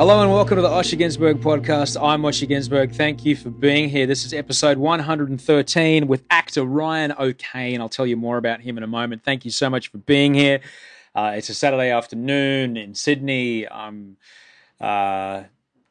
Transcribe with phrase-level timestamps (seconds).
[0.00, 2.02] Hello and welcome to the Osher Ginsberg podcast.
[2.02, 2.92] I'm Osher Ginsberg.
[2.92, 4.06] Thank you for being here.
[4.06, 7.82] This is episode 113 with actor Ryan O'Kane.
[7.82, 9.24] I'll tell you more about him in a moment.
[9.24, 10.60] Thank you so much for being here.
[11.14, 13.68] Uh, it's a Saturday afternoon in Sydney.
[13.68, 14.16] I'm
[14.80, 15.42] uh,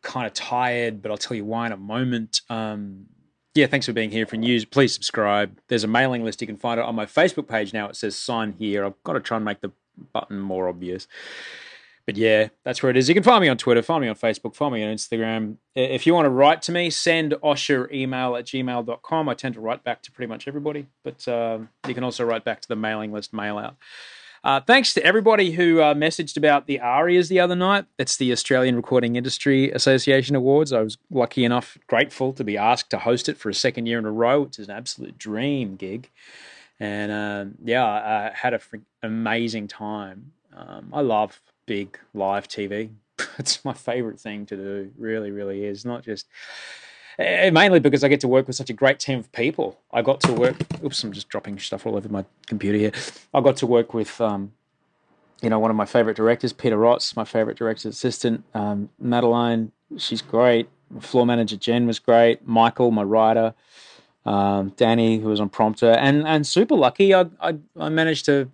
[0.02, 2.42] kind of tired, but I'll tell you why in a moment.
[2.50, 3.06] Um,
[3.54, 4.26] yeah, thanks for being here.
[4.26, 5.60] For news, please subscribe.
[5.68, 6.42] There's a mailing list.
[6.42, 7.90] You can find it on my Facebook page now.
[7.90, 8.86] It says sign here.
[8.86, 9.72] I've got to try and make the
[10.14, 11.08] button more obvious.
[12.06, 13.08] But yeah, that's where it is.
[13.08, 15.58] You can find me on Twitter, find me on Facebook, find me on Instagram.
[15.76, 19.30] If you want to write to me, send Osher email at gmail.com.
[19.30, 22.44] I tend to write back to pretty much everybody, but uh, you can also write
[22.44, 23.76] back to the mailing list mail out.
[24.44, 27.86] Uh, thanks to everybody who uh, messaged about the ARIAs the other night.
[27.98, 30.72] It's the Australian Recording Industry Association Awards.
[30.72, 34.00] I was lucky enough, grateful to be asked to host it for a second year
[34.00, 36.10] in a row, which is an absolute dream gig.
[36.80, 38.62] And um, yeah, I had an
[39.04, 40.32] amazing time.
[40.56, 42.90] Um, I love big live TV.
[43.38, 44.92] it's my favorite thing to do.
[44.98, 45.86] Really, really is.
[45.86, 46.26] Not just
[47.20, 49.80] eh, mainly because I get to work with such a great team of people.
[49.94, 50.56] I got to work.
[50.84, 52.92] Oops, I'm just dropping stuff all over my computer here.
[53.36, 54.52] I got to work with, um,
[55.44, 59.72] you know, one of my favorite directors, Peter Rotz, my favorite director's assistant, um, Madeline.
[59.96, 60.70] She's great.
[61.00, 62.48] Floor manager Jen was great.
[62.48, 63.54] Michael, my writer.
[64.26, 67.14] Um, Danny, who was on prompter, and and super lucky.
[67.14, 68.52] I, I I managed to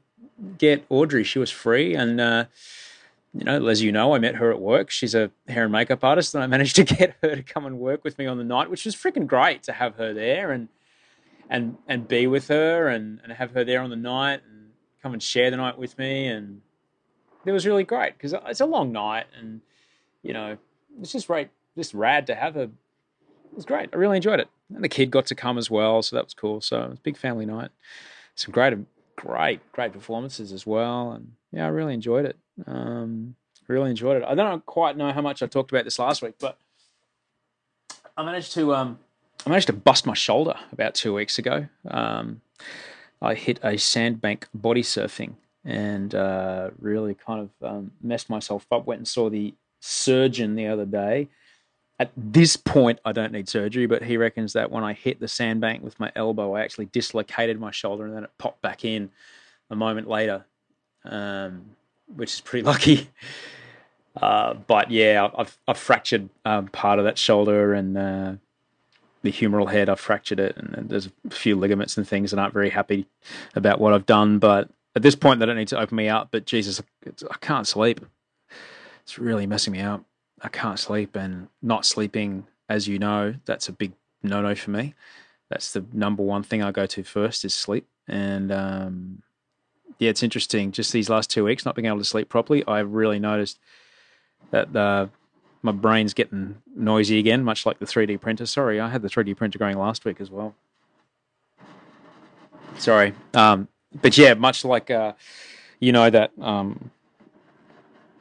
[0.58, 1.24] get Audrey.
[1.24, 2.46] She was free, and uh,
[3.36, 4.90] you know, as you know, I met her at work.
[4.90, 7.80] She's a hair and makeup artist, and I managed to get her to come and
[7.80, 10.70] work with me on the night, which was freaking great to have her there and
[11.50, 14.72] and and be with her and, and have her there on the night and
[15.04, 16.28] come and share the night with me.
[16.28, 16.62] And
[17.46, 19.60] it was really great because it's a long night, and
[20.24, 20.58] you know,
[21.02, 22.64] it's just great, just rad to have her.
[22.64, 22.72] It
[23.54, 23.90] was great.
[23.92, 26.34] I really enjoyed it, and the kid got to come as well, so that was
[26.34, 26.62] cool.
[26.62, 27.72] So it was a big family night.
[28.36, 28.74] Some great,
[29.18, 32.38] great, great performances as well, and yeah, I really enjoyed it.
[32.66, 33.36] Um,
[33.68, 34.24] really enjoyed it.
[34.28, 36.58] I don't quite know how much I talked about this last week, but
[38.18, 39.00] I managed to um,
[39.46, 41.68] I managed to bust my shoulder about two weeks ago.
[41.90, 42.42] Um,
[43.22, 45.34] I hit a sandbank body surfing
[45.64, 48.86] and uh, really kind of um, messed myself up.
[48.86, 51.30] Went and saw the surgeon the other day.
[51.98, 55.28] At this point, I don't need surgery, but he reckons that when I hit the
[55.28, 59.12] sandbank with my elbow, I actually dislocated my shoulder and then it popped back in
[59.70, 60.46] a moment later.
[61.06, 61.76] Um,
[62.14, 63.10] which is pretty lucky.
[64.22, 68.34] Uh, but yeah, I've I've fractured um, part of that shoulder and uh,
[69.24, 69.90] the humeral head.
[69.90, 73.08] I've fractured it, and, and, there's a few ligaments and things, and aren't very happy
[73.56, 74.40] about what I've done.
[74.40, 76.30] But at this point, they don't need to open me up.
[76.32, 78.06] But Jesus, I can't sleep.
[79.04, 80.04] It's really messing me up.
[80.42, 83.92] I can't sleep, and not sleeping, as you know, that's a big
[84.24, 84.94] no-no for me.
[85.50, 89.24] That's the number one thing I go to first is sleep, and um,
[90.00, 90.72] yeah, it's interesting.
[90.72, 93.60] Just these last two weeks, not being able to sleep properly, I've really noticed
[94.52, 95.08] that uh,
[95.62, 98.46] my brain's getting noisy again, much like the 3D printer.
[98.46, 100.56] Sorry, I had the 3D printer going last week as well.
[102.78, 103.68] Sorry, um,
[104.02, 105.14] but yeah, much like uh,
[105.80, 106.92] you know that um,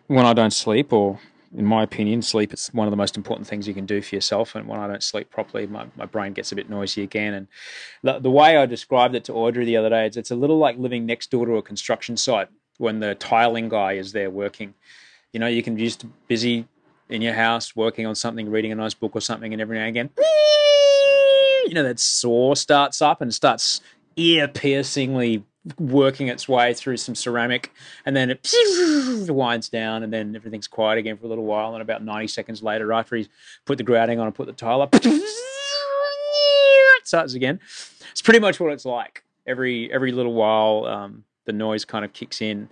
[0.07, 1.19] when I don't sleep, or
[1.57, 4.15] in my opinion, sleep is one of the most important things you can do for
[4.15, 4.55] yourself.
[4.55, 7.35] And when I don't sleep properly, my, my brain gets a bit noisy again.
[7.35, 7.49] And
[8.03, 10.59] the, the way I described it to Audrey the other day, it's, it's a little
[10.59, 12.49] like living next door to a construction site
[12.79, 14.75] when the tiling guy is there working.
[15.33, 16.67] You know, you can be just busy
[17.09, 19.85] in your house working on something, reading a nice book or something, and every now
[19.85, 20.11] and again,
[21.67, 23.81] you know, that saw starts up and starts
[24.17, 25.45] ear piercingly
[25.79, 27.73] working its way through some ceramic,
[28.05, 28.49] and then it
[29.31, 31.73] winds down, and then everything's quiet again for a little while.
[31.75, 33.29] And about 90 seconds later, after he's
[33.65, 35.23] put the grouting on and put the tile up, it
[37.05, 37.61] starts again.
[38.11, 39.25] It's pretty much what it's like.
[39.47, 42.69] Every every little while, um, the noise kind of kicks in,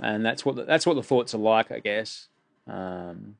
[0.00, 2.28] and that's what the, that's what the thoughts are like, I guess.
[2.66, 3.36] Um,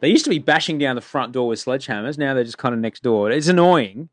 [0.00, 2.18] they used to be bashing down the front door with sledgehammers.
[2.18, 3.30] Now they're just kind of next door.
[3.30, 4.08] It's annoying,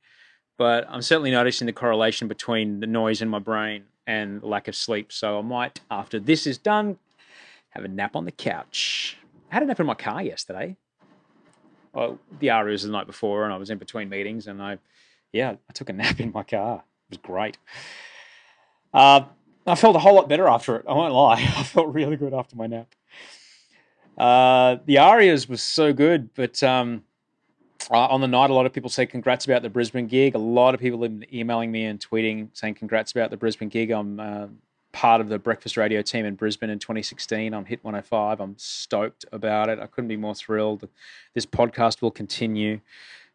[0.60, 4.76] but I'm certainly noticing the correlation between the noise in my brain and lack of
[4.76, 5.10] sleep.
[5.10, 6.98] So I might, after this is done,
[7.70, 9.18] have a nap on the couch.
[9.50, 10.76] I had a nap in my car yesterday.
[11.94, 14.80] Well, the RE was the night before, and I was in between meetings, and I,
[15.32, 16.84] yeah, I took a nap in my car.
[17.10, 17.58] It was great.
[18.94, 19.22] Uh,
[19.66, 20.86] I felt a whole lot better after it.
[20.90, 21.36] I won't lie.
[21.58, 22.94] I felt really good after my nap.
[24.18, 27.04] Uh, the Arias was so good, but um,
[27.98, 30.36] on the night, a lot of people say congrats about the Brisbane gig.
[30.36, 33.70] A lot of people have been emailing me and tweeting saying congrats about the Brisbane
[33.70, 33.92] gig.
[33.92, 34.48] I'm uh,
[34.92, 38.40] part of the breakfast radio team in Brisbane in 2016 on Hit 105.
[38.40, 39.80] I'm stoked about it.
[39.80, 40.88] I couldn't be more thrilled.
[41.34, 42.82] This podcast will continue.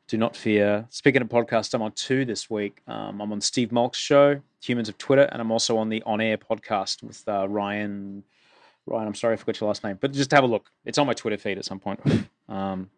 [0.06, 0.87] Do not fear.
[0.91, 2.81] Speaking of podcasts, I'm on two this week.
[2.87, 6.21] Um, I'm on Steve Molk's show, Humans of Twitter, and I'm also on the On
[6.21, 8.23] Air podcast with uh, Ryan.
[8.87, 10.71] Ryan, I'm sorry I forgot your last name, but just have a look.
[10.85, 12.01] It's on my Twitter feed at some point.
[12.49, 12.91] Um,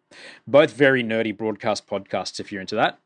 [0.45, 2.99] both very nerdy broadcast podcasts, if you're into that.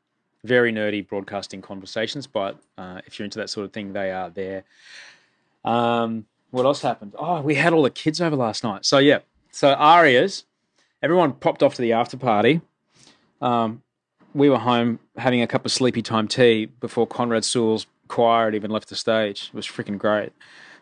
[0.43, 4.29] Very nerdy broadcasting conversations, but uh, if you're into that sort of thing, they are
[4.29, 4.63] there.
[5.63, 7.15] Um, what else happened?
[7.17, 8.85] Oh, we had all the kids over last night.
[8.85, 9.19] So yeah,
[9.51, 10.45] so Arias,
[11.01, 12.61] everyone popped off to the after party.
[13.41, 13.83] Um,
[14.33, 18.55] we were home having a cup of sleepy time tea before Conrad Sewell's choir had
[18.55, 19.49] even left the stage.
[19.53, 20.31] It was freaking great.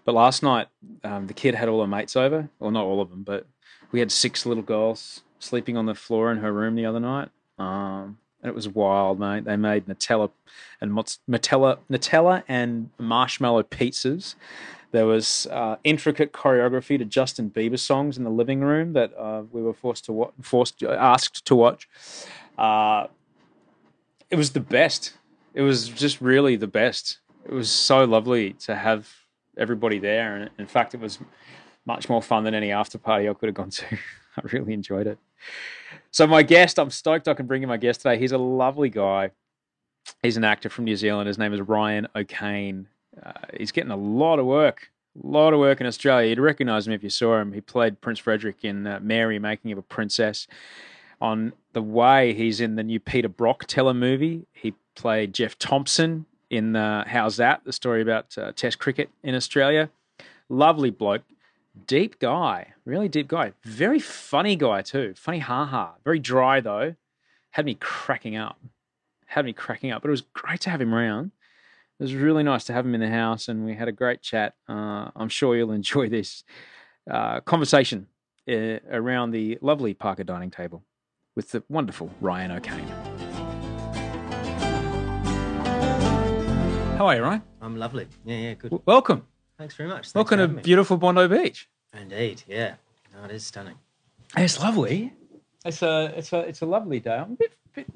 [0.06, 0.68] But last night,
[1.04, 2.50] um, the kid had all her mates over.
[2.60, 3.46] Well, not all of them, but
[3.92, 7.30] we had six little girls sleeping on the floor in her room the other night.
[7.58, 9.44] Um, it was wild, mate.
[9.44, 10.32] They made Nutella
[10.80, 14.36] and Nutella, Nutella and marshmallow pizzas.
[14.92, 19.44] There was uh, intricate choreography to Justin Bieber songs in the living room that uh,
[19.52, 21.88] we were forced to wa- forced asked to watch.
[22.58, 23.08] Uh,
[24.30, 25.14] it was the best.
[25.54, 27.20] It was just really the best.
[27.46, 29.10] It was so lovely to have
[29.58, 31.20] everybody there, and in fact, it was
[31.86, 33.86] much more fun than any after party I could have gone to.
[34.38, 35.20] I really enjoyed it.
[36.12, 38.18] So my guest, I'm stoked I can bring in my guest today.
[38.18, 39.32] He's a lovely guy.
[40.24, 41.28] He's an actor from New Zealand.
[41.28, 42.88] His name is Ryan O'Kane.
[43.22, 44.92] Uh, he's getting a lot of work,
[45.22, 46.30] a lot of work in Australia.
[46.30, 47.54] You'd recognise him if you saw him.
[47.54, 50.48] He played Prince Frederick in uh, Mary, Making of a Princess.
[51.22, 54.46] On the way, he's in the new Peter Brock telemovie.
[54.54, 59.90] He played Jeff Thomson in the Howzat, the story about uh, Test cricket in Australia.
[60.48, 61.24] Lovely bloke
[61.88, 63.54] deep guy, really deep guy.
[63.64, 65.14] Very funny guy too.
[65.16, 65.96] Funny ha ha.
[66.04, 66.96] Very dry though.
[67.52, 68.60] Had me cracking up.
[69.26, 70.02] Had me cracking up.
[70.02, 71.32] But it was great to have him around.
[72.00, 74.22] It was really nice to have him in the house, and we had a great
[74.22, 74.54] chat.
[74.70, 76.44] Uh, I'm sure you'll enjoy this
[77.10, 78.08] uh, conversation
[78.50, 80.84] uh, around the lovely Parker dining table
[81.36, 82.88] with the wonderful Ryan O'Kane.
[86.98, 87.42] How are you, Ryan?
[87.62, 88.08] I'm lovely.
[88.26, 88.72] Yeah, yeah, good.
[88.72, 89.26] W- welcome.
[89.60, 90.06] Thanks very much.
[90.06, 90.62] Thanks welcome to me.
[90.62, 91.68] beautiful Bondi Beach.
[91.94, 92.76] Indeed, yeah.
[93.14, 93.76] No, it is stunning.
[94.38, 95.12] It's lovely.
[95.66, 97.18] It's a it's a it's a lovely day.
[97.18, 97.88] I'm a bit, bit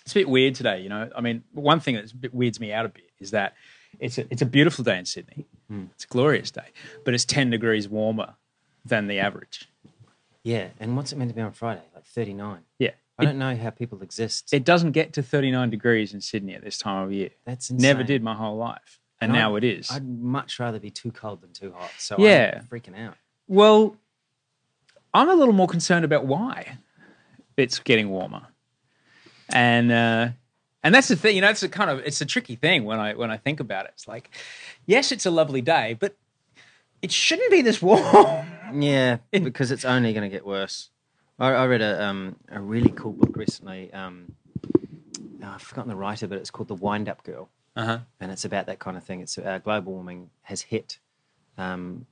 [0.00, 1.10] it's a bit weird today, you know.
[1.14, 3.52] I mean, one thing that weirds me out a bit is that
[4.00, 5.44] it's a it's a beautiful day in Sydney.
[5.68, 5.84] Hmm.
[5.94, 6.68] It's a glorious day,
[7.04, 8.36] but it's ten degrees warmer
[8.86, 9.68] than the average.
[10.42, 11.82] Yeah, and what's it meant to be on Friday?
[11.94, 12.60] Like 39.
[12.78, 12.90] Yeah.
[13.18, 14.52] I don't know how people exist.
[14.52, 17.30] It doesn't get to 39 degrees in Sydney at this time of year.
[17.44, 17.82] That's insane.
[17.82, 18.98] Never did my whole life.
[19.20, 19.90] And, now it is.
[19.90, 21.90] I'd much rather be too cold than too hot.
[21.98, 22.60] So Yeah.
[22.60, 23.16] I'm freaking out.
[23.48, 23.96] Well,
[25.14, 26.78] I'm a little more concerned about why
[27.56, 28.48] it's getting warmer,
[29.48, 30.28] and uh,
[30.82, 31.36] and that's the thing.
[31.36, 33.60] You know, it's a kind of it's a tricky thing when I when I think
[33.60, 33.92] about it.
[33.94, 34.30] It's like,
[34.86, 36.16] yes, it's a lovely day, but
[37.00, 38.46] it shouldn't be this warm.
[38.76, 40.90] Yeah, because it's only going to get worse.
[41.38, 43.92] I, I read a um, a really cool book recently.
[43.92, 44.32] Um,
[45.44, 47.50] oh, I've forgotten the writer, but it's called The Wind Up Girl.
[47.76, 47.98] Uh huh.
[48.20, 49.20] and it's about that kind of thing.
[49.20, 50.98] It's uh, global warming has hit,
[51.58, 52.06] um,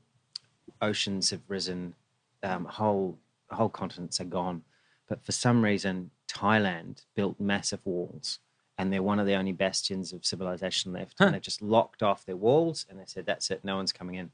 [0.81, 1.95] oceans have risen,
[2.43, 3.19] um, whole
[3.51, 4.63] whole continents are gone.
[5.09, 8.41] But for some reason, Thailand built massive walls,
[8.79, 11.21] and they're one of the only bastions of civilization left.
[11.21, 14.17] And they've just locked off their walls, and they said, "That's it, no one's coming
[14.17, 14.31] in."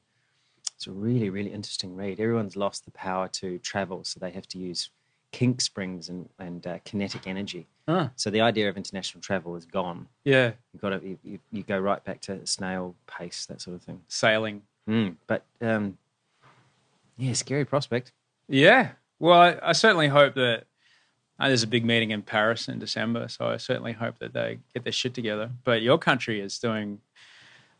[0.76, 2.20] It's a really, really interesting read.
[2.20, 4.90] Everyone's lost the power to travel, so they have to use
[5.32, 7.66] kink springs and, and uh, kinetic energy.
[7.86, 8.08] Huh.
[8.16, 10.08] So the idea of international travel is gone.
[10.24, 10.52] Yeah.
[10.72, 13.82] You've got to you, you, you go right back to snail pace, that sort of
[13.82, 14.02] thing.
[14.08, 14.62] Sailing.
[14.88, 15.98] Mm, but um,
[17.16, 18.12] yeah, scary prospect.
[18.48, 18.90] Yeah.
[19.18, 20.64] Well, I, I certainly hope that
[21.38, 24.58] uh, there's a big meeting in Paris in December, so I certainly hope that they
[24.74, 25.50] get their shit together.
[25.64, 27.00] But your country is doing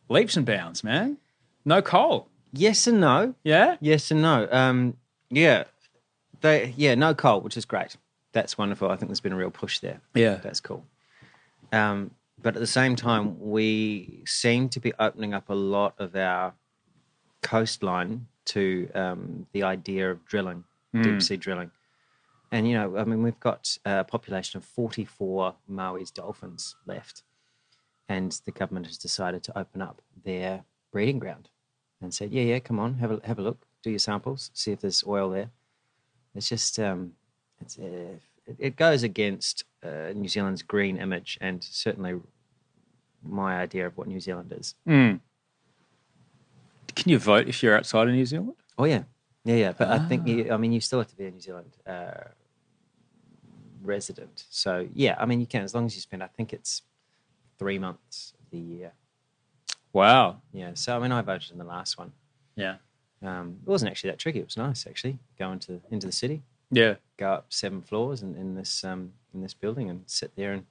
[0.09, 1.19] leaps and bounds, man.
[1.65, 2.29] No coal.
[2.53, 3.35] Yes and no.
[3.43, 3.77] Yeah.
[3.81, 4.49] Yes and no.
[4.51, 4.97] Um,
[5.31, 5.65] yeah,
[6.41, 7.97] they yeah no coal, which is great.
[8.33, 8.91] That's wonderful.
[8.91, 10.01] I think there's been a real push there.
[10.15, 10.37] Yeah.
[10.37, 10.85] That's cool.
[11.73, 16.15] Um, but at the same time, we seem to be opening up a lot of
[16.15, 16.55] our
[17.43, 20.65] coastline to um, the idea of drilling,
[21.03, 21.71] deep sea drilling.
[22.51, 27.23] And, you know, I mean, we've got a population of 44 Maui's dolphins left.
[28.09, 31.51] And the government has decided to open up their breeding ground
[32.01, 34.73] and said, yeah, yeah, come on, have a, have a look, do your samples, see
[34.73, 35.51] if there's oil there.
[36.35, 37.13] It's just, um,
[37.61, 38.17] it's, uh,
[38.47, 42.15] it, it goes against uh, New Zealand's green image and certainly
[43.23, 44.75] my idea of what New Zealand is.
[44.87, 45.21] Mm.
[46.95, 48.55] Can you vote if you're outside of New Zealand?
[48.77, 49.05] Oh yeah,
[49.45, 49.73] yeah, yeah.
[49.73, 52.29] But I think you, I mean you still have to be a New Zealand uh,
[53.83, 54.45] resident.
[54.51, 56.23] So yeah, I mean you can as long as you spend.
[56.23, 56.83] I think it's
[57.59, 58.93] three months of the year.
[59.93, 60.43] Wow.
[60.53, 60.73] Yeah.
[60.75, 62.13] So I mean I voted in the last one.
[62.57, 62.77] Yeah.
[63.23, 64.39] Um, it wasn't actually that tricky.
[64.41, 66.95] It was nice actually going to into the city, Yeah.
[67.17, 70.65] go up seven floors in, in this um, in this building and sit there and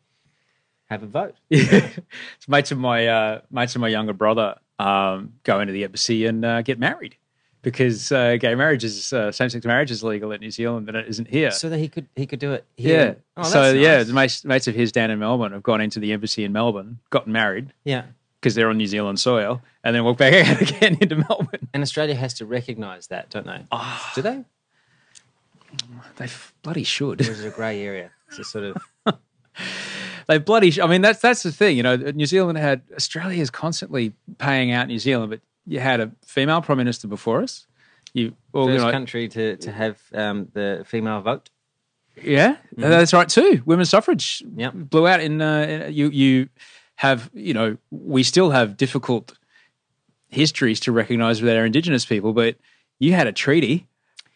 [0.89, 1.35] have a vote.
[1.49, 1.89] Yeah.
[2.39, 6.25] so mates of my uh, mates of my younger brother um, go into the embassy
[6.25, 7.15] and uh, get married
[7.61, 10.95] because uh, gay marriage is uh, same sex marriage is legal in New Zealand, but
[10.95, 11.51] it isn't here.
[11.51, 12.65] So that he could he could do it.
[12.77, 13.15] yeah.
[13.35, 15.99] Oh, so that's yeah, the mates, mates of his down in Melbourne have gone into
[15.99, 18.03] the embassy in Melbourne, gotten married yeah.
[18.39, 21.67] Because they're on New Zealand soil, and then walk back out again into Melbourne.
[21.73, 23.65] And Australia has to recognise that, don't they?
[23.71, 24.11] Ah.
[24.15, 24.43] Do they?
[26.17, 26.27] They
[26.63, 27.21] bloody should.
[27.21, 28.11] Or is it a grey area?
[28.29, 28.63] It's a sort
[29.05, 29.17] of
[30.27, 30.71] they bloody.
[30.71, 31.77] Sh- I mean, that's that's the thing.
[31.77, 35.99] You know, New Zealand had Australia is constantly paying out New Zealand, but you had
[35.99, 37.67] a female prime minister before us.
[38.13, 41.49] You first organised, country to, to have um, the female vote.
[42.23, 43.61] yeah, that's right too.
[43.65, 44.73] Women's suffrage Yep.
[44.75, 45.41] blew out in.
[45.41, 46.49] Uh, in- you you
[46.97, 49.37] have you know we still have difficult
[50.29, 52.57] histories to recognise with our Indigenous people, but
[52.99, 53.87] you had a treaty,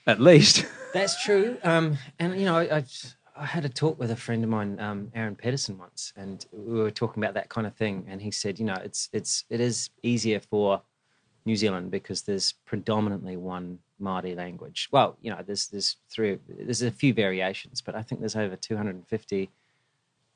[0.07, 0.65] at least.
[0.93, 1.57] That's true.
[1.63, 2.83] Um, and you know, I,
[3.35, 6.79] I had a talk with a friend of mine, um, Aaron Pedersen, once, and we
[6.79, 8.05] were talking about that kind of thing.
[8.07, 10.81] And he said, you know, it's it's it is easier for
[11.45, 14.89] New Zealand because there's predominantly one Māori language.
[14.91, 18.55] Well, you know, there's there's three there's a few variations, but I think there's over
[18.55, 19.49] 250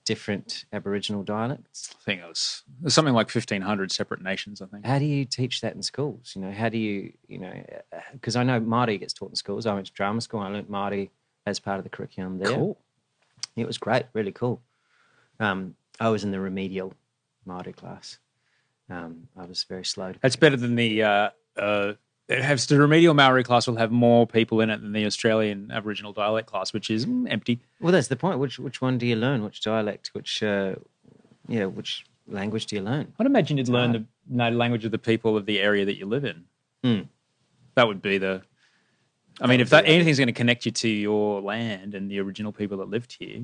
[0.06, 1.94] different Aboriginal dialects.
[2.00, 4.62] I think it was, something like fifteen hundred separate nations.
[4.62, 4.86] I think.
[4.86, 6.34] How do you teach that in schools?
[6.36, 7.54] You know, how do you, you know,
[8.14, 9.66] because I know Māori gets taught in schools.
[9.66, 10.40] I went to drama school.
[10.40, 11.10] I learnt Māori
[11.46, 12.54] as part of the curriculum there.
[12.54, 12.78] Cool.
[13.56, 14.62] It was great, really cool.
[15.40, 16.94] Um, I was in the remedial
[17.48, 18.20] Māori class.
[18.90, 20.14] Um, I was very slow.
[20.14, 21.04] To That's better than the.
[21.04, 21.94] Uh, uh,
[22.30, 26.14] has the remedial Maori class will have more people in it than the Australian Aboriginal
[26.14, 27.60] dialect class, which is mm, empty.
[27.80, 28.40] well, that's the point.
[28.40, 29.44] Which which one do you learn?
[29.44, 30.10] Which dialect?
[30.14, 30.76] Which uh,
[31.48, 31.66] yeah?
[31.66, 33.14] Which language do you learn?
[33.20, 36.06] I'd imagine you'd learn the native language of the people of the area that you
[36.08, 36.46] live in.
[36.84, 37.02] Hmm.
[37.76, 38.42] That would be the.
[39.42, 42.52] I mean, if that anything's going to connect you to your land and the original
[42.54, 43.44] people that lived here,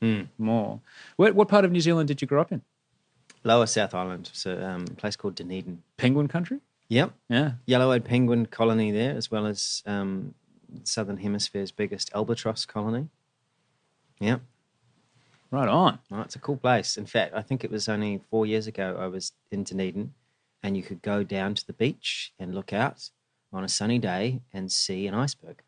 [0.00, 0.22] Hmm.
[0.38, 0.80] more.
[1.16, 2.62] What, what part of New Zealand did you grow up in?
[3.44, 5.82] Lower South Island, so um, a place called Dunedin.
[5.98, 6.60] Penguin country.
[6.90, 7.52] Yep, Yeah.
[7.66, 10.34] yellow-eyed penguin colony there, as well as um,
[10.82, 13.08] Southern Hemisphere's biggest albatross colony.
[14.18, 14.40] Yep.
[15.52, 16.00] Right on.
[16.10, 16.96] Oh, it's a cool place.
[16.96, 20.14] In fact, I think it was only four years ago I was in Dunedin,
[20.64, 23.08] and you could go down to the beach and look out
[23.52, 25.62] on a sunny day and see an iceberg,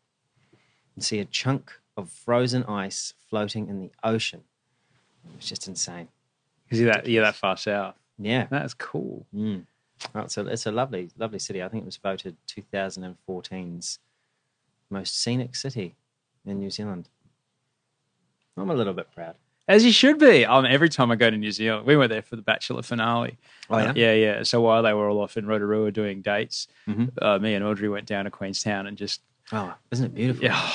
[0.95, 4.43] and see a chunk of frozen ice floating in the ocean.
[5.25, 6.09] It was just insane.
[6.65, 7.95] Because you're that you're that far south.
[8.19, 9.25] Yeah, That's cool.
[9.33, 9.65] mm.
[10.15, 11.61] It's, a, it's a lovely, lovely city.
[11.63, 13.99] I think it was voted 2014's
[14.89, 15.95] most scenic city
[16.45, 17.09] in New Zealand.
[18.57, 19.35] I'm a little bit proud.
[19.67, 20.45] As you should be.
[20.45, 23.37] Um, every time I go to New Zealand, we were there for the Bachelor finale.
[23.69, 23.93] Oh, yeah?
[23.95, 24.43] yeah, yeah.
[24.43, 27.11] So while they were all off in Rotorua doing dates, Mhm.
[27.21, 30.43] uh, me and Audrey went down to Queenstown and just Oh, isn't it beautiful?
[30.43, 30.69] yeah,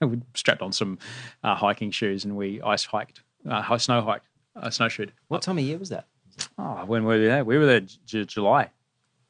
[0.06, 0.98] we strapped on some
[1.44, 5.12] uh, hiking shoes and we ice hiked, uh, snow hiked, uh, snowshoed.
[5.28, 6.06] What time of year was that?
[6.58, 7.44] Oh, when were we there?
[7.44, 8.70] We were there J- July.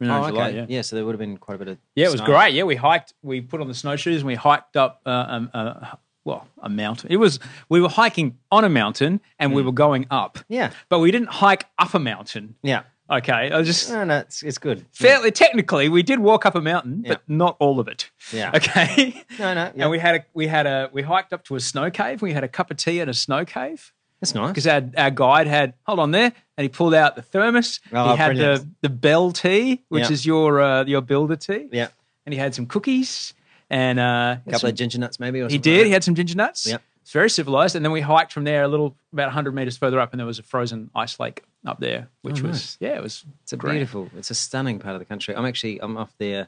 [0.00, 0.66] June Oh, July, okay.
[0.68, 0.82] yeah.
[0.82, 1.78] So there would have been quite a bit of.
[1.94, 2.26] Yeah, it was snow.
[2.26, 2.54] great.
[2.54, 3.14] Yeah, we hiked.
[3.23, 5.00] We put on the snowshoes and we hiked up.
[5.06, 5.94] Uh, um, uh,
[6.25, 7.11] well, a mountain.
[7.12, 7.38] It was.
[7.68, 10.38] We were hiking on a mountain and we were going up.
[10.49, 10.71] Yeah.
[10.88, 12.56] but we didn't hike up a mountain.
[12.62, 12.82] Yeah.
[13.11, 14.87] Okay, I was just No, no, it's, it's good.
[14.92, 18.11] fairly technically we did walk up a mountain, but not all of it.
[18.32, 18.50] Yeah.
[18.56, 19.23] Okay.
[19.38, 19.82] No, no, yeah.
[19.82, 22.23] And we had a we had a we hiked up to a snow cave.
[22.23, 23.92] We had a cup of tea at a snow cave
[24.23, 24.49] That's nice.
[24.52, 27.81] because our, our guide had hold on there and he pulled out the thermos.
[27.93, 28.81] Oh, he had the brilliant.
[28.81, 30.12] the bell tea, which Yeah.
[30.12, 31.69] is your uh, your builder tea.
[31.73, 31.88] Yeah.
[32.25, 33.35] And he had some cookies
[33.69, 35.41] and uh, A couple of ginger nuts, maybe.
[35.43, 35.79] Or he did.
[35.79, 36.67] like He had some ginger nuts.
[36.67, 36.81] Yep.
[37.02, 37.75] It's very civilized.
[37.75, 40.26] And then we hiked from there a little, about 100 meters further up, and there
[40.26, 42.76] was a frozen ice lake up there, which Oh, was, nice.
[42.79, 44.09] yeah, it was It's a beautiful.
[44.17, 45.35] It's a stunning part of the country.
[45.35, 46.47] I'm actually I'm off there,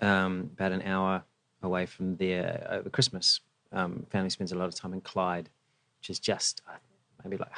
[0.00, 1.22] um, about an hour
[1.62, 3.40] away from there over Christmas.
[3.72, 5.48] Um, family spends a lot of time in Clyde,
[6.06, 6.72] which is just uh,
[7.24, 7.50] maybe like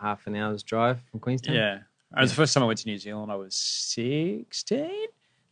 [0.00, 1.54] half an hour's drive from Queenstown.
[1.54, 1.76] Yeah.
[2.16, 3.30] It was the first time I went to New Zealand.
[3.30, 4.90] I was 16.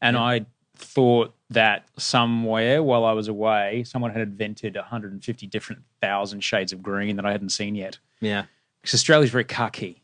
[0.02, 6.40] And I thought that somewhere while I was away, someone had invented 150 different thousand
[6.42, 7.99] shades of green that I hadn't seen yet.
[8.21, 8.45] yeah,
[8.83, 10.02] Because Australia's very khaki.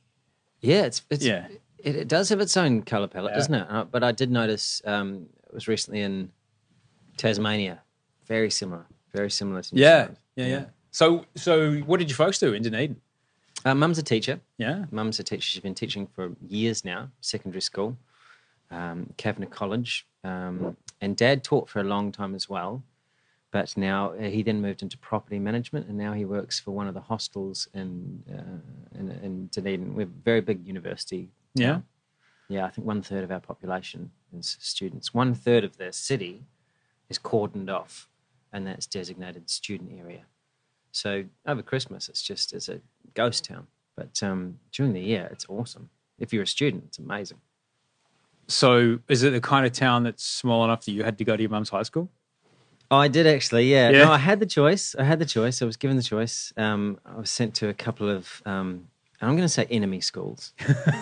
[0.60, 0.82] yeah.
[0.84, 1.48] It's it's Yeah.
[1.78, 3.36] It, it does have its own color palette, Yeah.
[3.38, 3.66] doesn't it?
[3.68, 6.30] Uh, but I did notice um, it was recently in
[7.16, 7.82] Tasmania,
[8.26, 10.16] very similar, very similar to New Zealand.
[10.36, 10.46] Yeah.
[10.46, 10.64] Yeah.
[10.94, 13.00] So, so what did you folks do in Dunedin?
[13.64, 14.38] Uh, Mum's a teacher.
[14.58, 14.84] Yeah.
[14.92, 15.42] Mum's a teacher.
[15.42, 17.98] She's been teaching for years now, secondary school,
[18.70, 20.06] um, Kavanagh College.
[20.22, 22.84] Um, and dad taught for a long time as well.
[23.50, 26.86] But now uh, he then moved into property management and now he works for one
[26.86, 29.96] of the hostels in, uh, in, in Dunedin.
[29.96, 31.28] We're a very big university.
[31.56, 31.80] Yeah.
[32.48, 35.12] Yeah, I think one third of our population is students.
[35.12, 36.44] One third of the city
[37.08, 38.08] is cordoned off,
[38.52, 40.26] and that's designated student area.
[40.94, 42.80] So over Christmas, it's just it's a
[43.14, 43.66] ghost town.
[43.96, 45.90] But um, during the year, it's awesome.
[46.18, 47.38] If you're a student, it's amazing.
[48.46, 51.36] So, is it the kind of town that's small enough that you had to go
[51.36, 52.10] to your mum's high school?
[52.90, 53.70] Oh, I did actually.
[53.70, 53.90] Yeah.
[53.90, 54.04] Yeah.
[54.04, 54.94] No, I had the choice.
[54.94, 55.62] I had the choice.
[55.62, 56.52] I was given the choice.
[56.56, 58.88] Um, I was sent to a couple of, um,
[59.20, 60.52] I'm going to say enemy schools,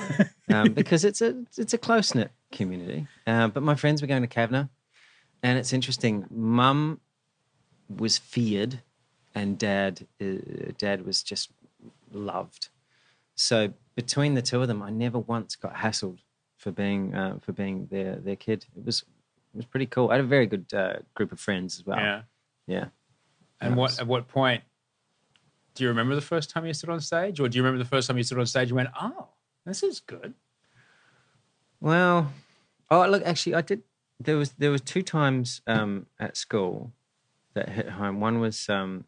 [0.49, 3.09] um, because it's a it's a close knit community.
[3.27, 4.69] Uh, but my friends were going to Kavanagh,
[5.43, 6.27] and it's interesting.
[6.31, 7.01] Mum
[7.88, 8.81] was feared,
[9.35, 11.51] and dad uh, dad was just
[12.12, 12.68] loved.
[13.35, 16.18] So between the two of them, I never once got hassled
[16.57, 18.66] for being uh, for being their their kid.
[18.77, 20.11] It was it was pretty cool.
[20.11, 21.99] I had a very good uh, group of friends as well.
[21.99, 22.23] Yeah.
[22.66, 22.87] Yeah
[23.62, 24.62] and what at what point
[25.75, 27.88] do you remember the first time you stood on stage, or do you remember the
[27.88, 29.29] first time you stood on stage and went, "Oh,
[29.64, 30.35] this is good"?
[31.81, 32.31] Well,
[32.90, 33.83] oh look, actually, I did.
[34.21, 36.92] There was there was two times um, at school
[37.55, 38.21] that hit home.
[38.21, 39.07] One was um,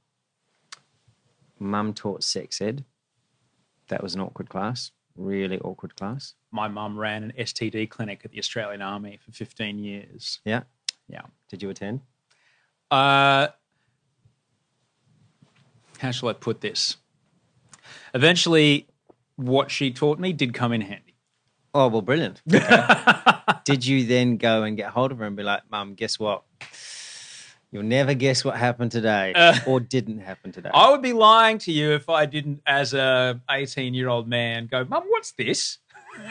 [1.58, 2.84] mum taught sex ed.
[3.88, 6.34] That was an awkward class, really awkward class.
[6.50, 10.40] My mum ran an STD clinic at the Australian Army for 15 years.
[10.44, 10.62] Yeah.
[11.08, 11.22] Yeah.
[11.48, 12.00] Did you attend?
[12.90, 13.48] Uh,
[15.98, 16.96] how shall I put this?
[18.14, 18.86] Eventually,
[19.36, 21.14] what she taught me did come in handy.
[21.74, 22.40] Oh well, brilliant.
[22.52, 22.82] Okay.
[23.64, 26.44] did you then go and get hold of her and be like, "Mum, guess what?
[27.74, 31.58] You'll never guess what happened today, Uh, or didn't happen today." I would be lying
[31.58, 35.78] to you if I didn't, as a 18 year old man, go, "Mum, what's this?"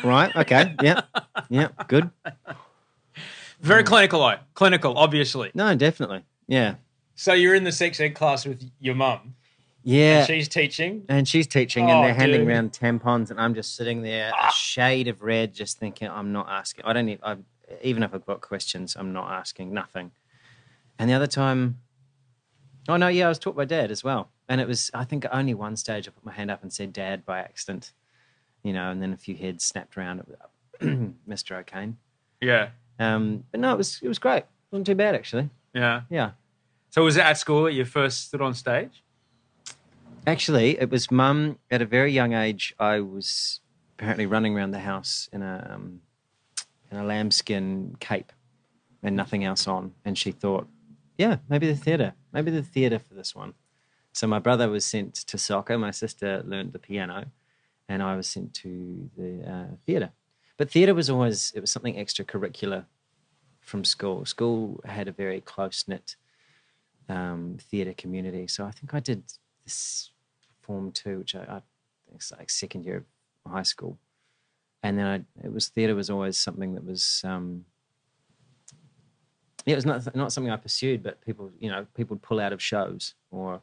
[0.04, 0.34] Right.
[0.34, 0.74] Okay.
[0.82, 1.02] Yeah.
[1.50, 1.68] Yeah.
[1.90, 2.10] Good.
[3.60, 4.38] Very clinical, though.
[4.54, 5.52] Clinical, obviously.
[5.54, 6.24] No, definitely.
[6.48, 6.76] Yeah.
[7.16, 9.36] So you're in the sex ed class with your mum.
[9.84, 10.26] Yeah.
[10.26, 11.04] She's teaching.
[11.10, 12.48] And she's teaching, Oh, and they're handing dude.
[12.48, 16.48] around tampons, and I'm just sitting there, a shade of red, just thinking, I'm not
[16.50, 16.86] asking.
[16.86, 17.20] I don't need.
[17.22, 17.36] I,
[17.82, 20.12] even if I've got questions, I'm not asking nothing.
[21.00, 21.80] And the other time,
[22.88, 24.92] oh no, yeah, I was taught by dad as well, and it was.
[24.94, 27.94] I think only one stage I put my hand up and said "dad" by accident,
[28.64, 30.24] you know, and then a few heads snapped around,
[30.82, 31.60] Mr.
[31.60, 31.98] O'Kane.
[32.42, 32.70] Yeah.
[33.00, 34.44] Um, but no, it was it was great.
[34.44, 35.50] It wasn't too bad actually.
[35.74, 36.02] Yeah.
[36.10, 36.32] Yeah.
[36.90, 39.04] So was it at school that you first stood on stage?
[40.28, 42.76] Actually, it was mum at a very young age.
[42.80, 43.62] I was
[43.98, 46.02] apparently running around the house in a um,
[46.92, 48.32] in a lambskin cape
[49.02, 50.68] and nothing else on, and she thought,
[51.24, 53.54] "Yeah, maybe the theatre, maybe the theatre for this one."
[54.12, 55.78] So my brother was sent to soccer.
[55.78, 57.20] My sister learned the piano,
[57.90, 60.12] and I was sent to the uh, theatre.
[60.58, 62.86] But theatre was always it was something extracurricular
[63.62, 64.26] from school.
[64.26, 66.16] School had a very close knit
[67.10, 68.46] um, theatre community.
[68.48, 69.24] So I think I did
[69.64, 70.12] this
[70.62, 71.60] form two, which I, I
[72.06, 72.98] think it's like second year
[73.46, 73.98] of high school,
[74.84, 77.66] and then I, it was theatre was always something that was um,
[79.66, 82.40] yeah, it was not not something I pursued, but people you know people would pull
[82.40, 83.62] out of shows or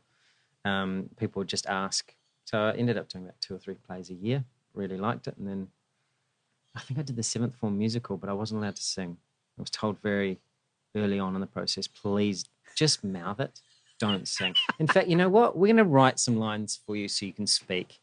[0.65, 2.15] um, people would just ask.
[2.45, 4.45] So I ended up doing about two or three plays a year.
[4.75, 5.69] Really liked it, and then
[6.75, 9.17] I think I did the seventh form musical, but I wasn't allowed to sing.
[9.59, 10.39] I was told very
[10.97, 12.45] early on in the process, please
[12.77, 13.61] just mouth it,
[13.99, 14.55] don't sing.
[14.79, 15.57] In fact, you know what?
[15.57, 18.01] We're going to write some lines for you so you can speak.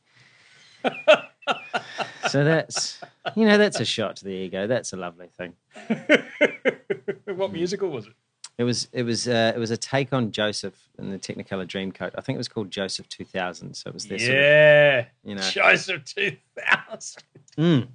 [2.30, 3.00] so that's,
[3.36, 4.68] you know, that's a shot to the ego.
[4.68, 5.54] That's a lovely thing.
[7.36, 8.14] what musical was it?
[8.58, 12.12] It was it was uh, it was a take on Joseph in the Technicolor Dreamcoat.
[12.18, 13.76] I think it was called Joseph 2000.
[13.76, 14.24] So it was this.
[14.24, 15.06] Sort of, Yeah.
[15.24, 15.42] you know.
[15.42, 17.88] Joseph 2000.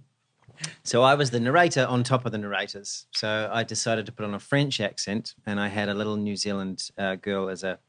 [0.85, 3.07] So I was the narrator on top of the narrators.
[3.13, 6.37] So I decided to put on a French accent, and I had a little New
[6.37, 7.81] Zealand uh, girl as a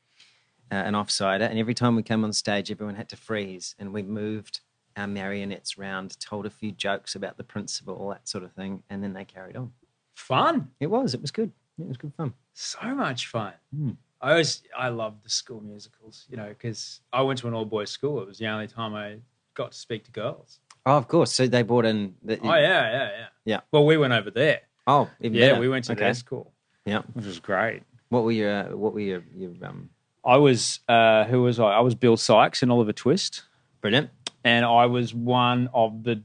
[0.71, 1.47] uh, an offsider.
[1.47, 4.61] And every time we came on stage, everyone had to freeze, and we moved
[4.97, 8.83] our marionettes round, told a few jokes about the principal, all that sort of thing,
[8.89, 9.71] and then they carried on.
[10.15, 10.69] Fun.
[10.79, 11.13] It was.
[11.13, 11.51] It was good.
[11.79, 12.33] It was good fun.
[12.53, 13.53] So much fun.
[13.75, 13.91] Hmm.
[14.21, 17.65] I always, I love the school musicals, you know, because I went to an all
[17.65, 18.21] boys school.
[18.21, 19.17] It was the only time I
[19.53, 20.59] got to speak to girls.
[20.85, 21.33] Oh, of course.
[21.33, 22.15] So they brought in.
[22.23, 23.25] The, Oh, yeah, yeah, yeah.
[23.45, 23.59] Yeah.
[23.71, 24.61] Well, we went over there.
[24.87, 25.59] Oh, Yeah, better.
[25.59, 26.01] we went to okay.
[26.05, 26.53] their school,
[26.85, 27.01] Yeah.
[27.13, 27.83] which was great.
[28.09, 29.89] What were your uh, What were your your um?
[30.25, 31.65] I was, uh, who was I?
[31.71, 33.43] I was Bill Sikes in Oliver Twist.
[33.81, 34.09] Brilliant.
[34.43, 36.21] And I was one of the.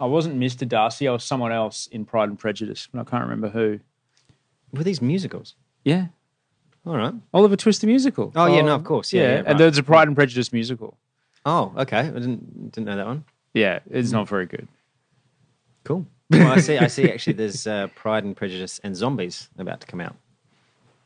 [0.00, 0.68] I wasn't Mr.
[0.68, 1.06] Darcy.
[1.08, 3.80] I was someone else in Pride and Prejudice, but I can't remember who.
[4.72, 5.54] Were these musicals?
[5.84, 6.06] Yeah,
[6.84, 7.14] All right.
[7.32, 8.32] Oliver Twist the musical.
[8.34, 9.12] Oh, yeah, no, of course.
[9.12, 9.44] Yeah, yeah, right.
[9.46, 10.96] and there's a Pride and Prejudice musical.
[11.46, 11.98] Oh, okay.
[11.98, 13.24] I didn't didn't know that one.
[13.52, 14.66] Yeah, it's not very good.
[15.84, 16.06] Cool.
[16.30, 16.78] Well, I see.
[16.78, 17.10] I see.
[17.10, 20.16] Actually, there's uh, Pride and Prejudice and Zombies about to come out.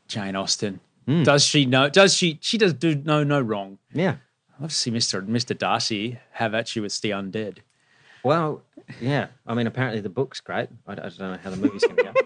[0.06, 0.80] Jane Austen.
[1.06, 1.24] Hmm.
[1.24, 1.88] Does she know?
[1.90, 2.38] Does she?
[2.40, 3.78] She does do no no wrong.
[3.92, 4.16] Yeah.
[4.58, 5.24] I'd love to see Mr.
[5.24, 5.56] Mr.
[5.56, 7.58] Darcy have at you with the undead.
[8.24, 8.62] Well,
[9.00, 9.28] yeah.
[9.46, 10.68] I mean, apparently the book's great.
[10.86, 12.12] I, I don't know how the movie's going to go.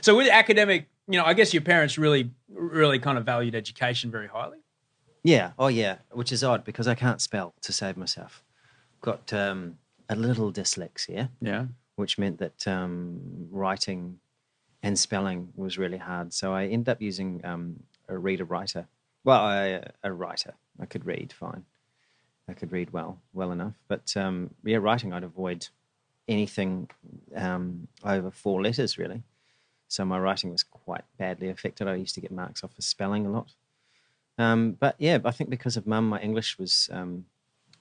[0.00, 4.10] So with academic, you know, I guess your parents really, really kind of valued education
[4.10, 4.58] very highly.
[5.22, 5.52] Yeah.
[5.58, 5.98] Oh, yeah.
[6.10, 8.42] Which is odd because I can't spell to save myself.
[9.00, 9.78] Got um,
[10.10, 11.66] a little dyslexia, Yeah.
[11.96, 14.18] which meant that um, writing
[14.82, 16.34] and spelling was really hard.
[16.34, 17.76] So I ended up using um,
[18.08, 18.86] a reader writer.
[19.24, 20.54] Well, a writer.
[20.80, 21.64] I could read fine.
[22.48, 23.74] I could read well, well enough.
[23.88, 25.66] But um, yeah, writing, I'd avoid
[26.28, 26.90] anything
[27.34, 29.22] um, over four letters, really.
[29.88, 31.88] So my writing was quite badly affected.
[31.88, 33.52] I used to get marks off for spelling a lot.
[34.38, 37.26] Um, but yeah, I think because of mum, my English was um,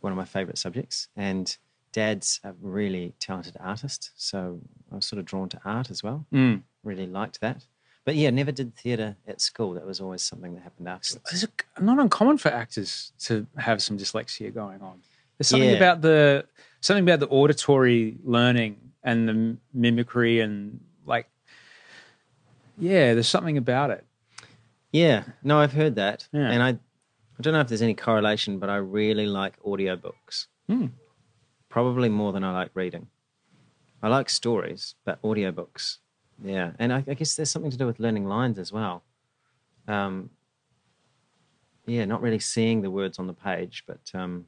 [0.02, 1.56] one of my favourite subjects, and
[1.92, 4.12] dad's a really talented artist.
[4.16, 4.60] So
[4.92, 6.26] I was sort of drawn to art as well.
[6.32, 6.62] Mm.
[6.84, 7.66] Really liked that.
[8.06, 9.74] But yeah, never did theatre at school.
[9.76, 11.20] That was always something that happened after.
[11.32, 11.46] It's
[11.80, 15.00] not uncommon for actors to have some dyslexia going on.
[15.38, 15.76] There's something Yeah.
[15.78, 16.46] about the
[16.82, 21.30] something about the auditory learning and the mimicry and like,
[22.78, 24.06] yeah, there's something about it.
[24.92, 26.50] Yeah, no, I've heard that, Yeah.
[26.52, 30.48] and I, I don't know if there's any correlation, but I really like audiobooks.
[30.68, 30.88] Hmm.
[31.70, 33.08] Probably more than I like reading.
[34.04, 35.98] I like stories, but audiobooks,
[36.44, 39.04] yeah, and I, I guess there's something to do with learning lines as well.
[39.88, 40.30] Um,
[41.86, 44.46] yeah, not really seeing the words on the page, but um,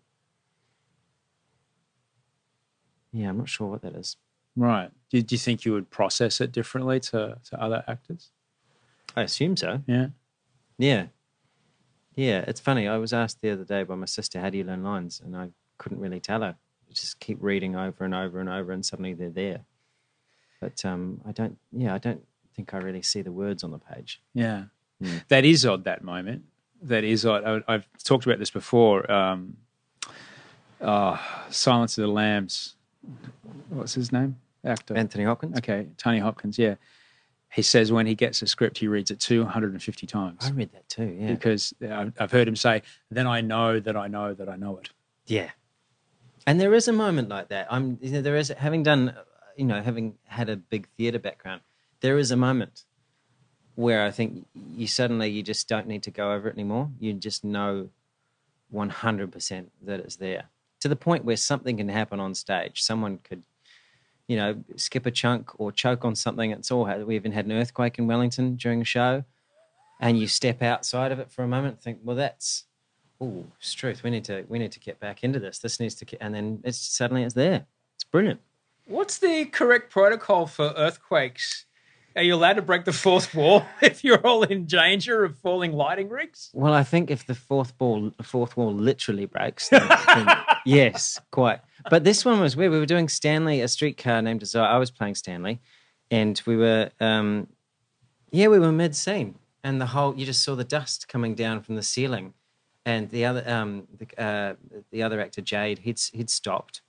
[3.11, 4.17] yeah, I'm not sure what that is.
[4.55, 4.89] Right.
[5.09, 8.31] Do, do you think you would process it differently to, to other actors?
[9.15, 9.81] I assume so.
[9.87, 10.07] Yeah.
[10.77, 11.07] Yeah.
[12.15, 12.87] Yeah, it's funny.
[12.87, 15.21] I was asked the other day by my sister, how do you learn lines?
[15.23, 16.55] And I couldn't really tell her.
[16.87, 19.65] You just keep reading over and over and over, and suddenly they're there.
[20.65, 22.23] But um, I don't, yeah, I don't
[22.55, 24.19] think I really see the words on the page.
[24.33, 24.63] Yeah.
[24.99, 25.23] Mm.
[25.27, 26.45] That is odd, that moment.
[26.81, 27.45] That is odd.
[27.45, 29.09] I, I've talked about this before.
[29.11, 29.57] Um,
[30.81, 31.19] uh,
[31.51, 32.77] Silence of the Lambs.
[33.69, 34.37] What's his name?
[34.63, 34.97] Actor.
[34.97, 35.55] Anthony Hopkins?
[35.59, 36.75] Okay, Tony Hopkins, yeah.
[37.53, 40.89] He says when he gets a script, he reads it 250 times I read that
[40.89, 41.27] too, yeah.
[41.27, 44.77] because I've I've heard him say, then I know that I know that I know
[44.77, 44.89] it.
[45.27, 45.51] Yeah.
[46.47, 47.67] And there is a moment like that.
[47.69, 49.23] I'm, you know, there is, having done, uh,
[49.55, 51.61] you know, having had a big theatre background,
[52.01, 52.85] there is a moment
[53.75, 56.89] where I think you suddenly, you just don't need to go over it anymore.
[56.99, 57.89] You just know
[58.73, 60.49] 100% that it's there
[60.85, 62.83] to the point where something can happen on stage.
[62.83, 63.43] Someone could,
[64.27, 66.51] you know, skip a chunk or choke on something.
[66.51, 69.23] It's all, we even had an earthquake in Wellington during a show.
[69.99, 72.65] And you step outside of it for a moment think, well, that's,
[73.19, 74.03] oh, it's truth.
[74.03, 75.59] We need to we need to get back into this.
[75.59, 77.65] This needs to, and then it's suddenly it's there.
[77.95, 78.41] It's brilliant.
[78.87, 81.65] What's the correct protocol for earthquakes?
[82.15, 85.73] Are you allowed to break the fourth wall if you're all in danger of falling
[85.73, 86.51] lighting rigs?
[86.53, 90.27] Well, I think if the fourth ball, fourth wall literally breaks, then, then
[90.65, 91.59] yes, quite.
[91.89, 92.71] But this one was weird.
[92.71, 94.67] We were doing Stanley, a streetcar named Desire.
[94.67, 95.59] I was playing Stanley,
[96.11, 97.47] and we were, um,
[98.31, 101.61] yeah, we were mid scene, and the whole you just saw the dust coming down
[101.61, 102.33] from the ceiling,
[102.85, 104.53] and the other, um, the, uh,
[104.91, 106.81] the other actor Jade, he'd he'd stopped,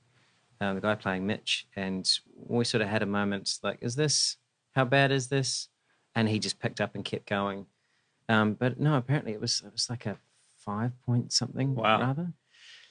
[0.61, 4.37] uh, the guy playing Mitch, and we sort of had a moment like, "Is this
[4.75, 5.69] how bad is this?"
[6.15, 7.67] And he just picked up and kept going.
[8.29, 10.19] Um, but no, apparently it was it was like a
[10.57, 11.75] five point something.
[11.75, 12.01] Wow.
[12.01, 12.33] rather.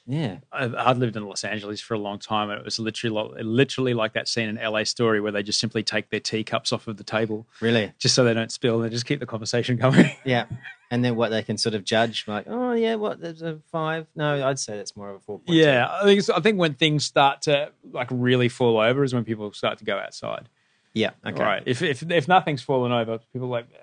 [0.08, 0.38] Yeah.
[0.52, 3.44] I've, I'd lived in Los Angeles for a long time, and it was literally like,
[3.44, 6.88] literally like that scene in LA Story where they just simply take their teacups off
[6.88, 7.92] of the table Really.
[7.98, 10.12] just so they don't spill, and they just keep the conversation going.
[10.24, 10.46] Yeah.
[10.92, 14.06] And then what they can sort of judge, like, oh yeah, what there's a five.
[14.16, 17.04] No, I'd say that's more of a four yeah, I think I think when things
[17.04, 20.48] start to like really fall over is when people start to go outside.
[20.94, 21.10] Yeah.
[21.26, 21.42] Okay.
[21.44, 21.64] Right.
[21.66, 23.78] If if if nothing's fallen over, people like "Eh,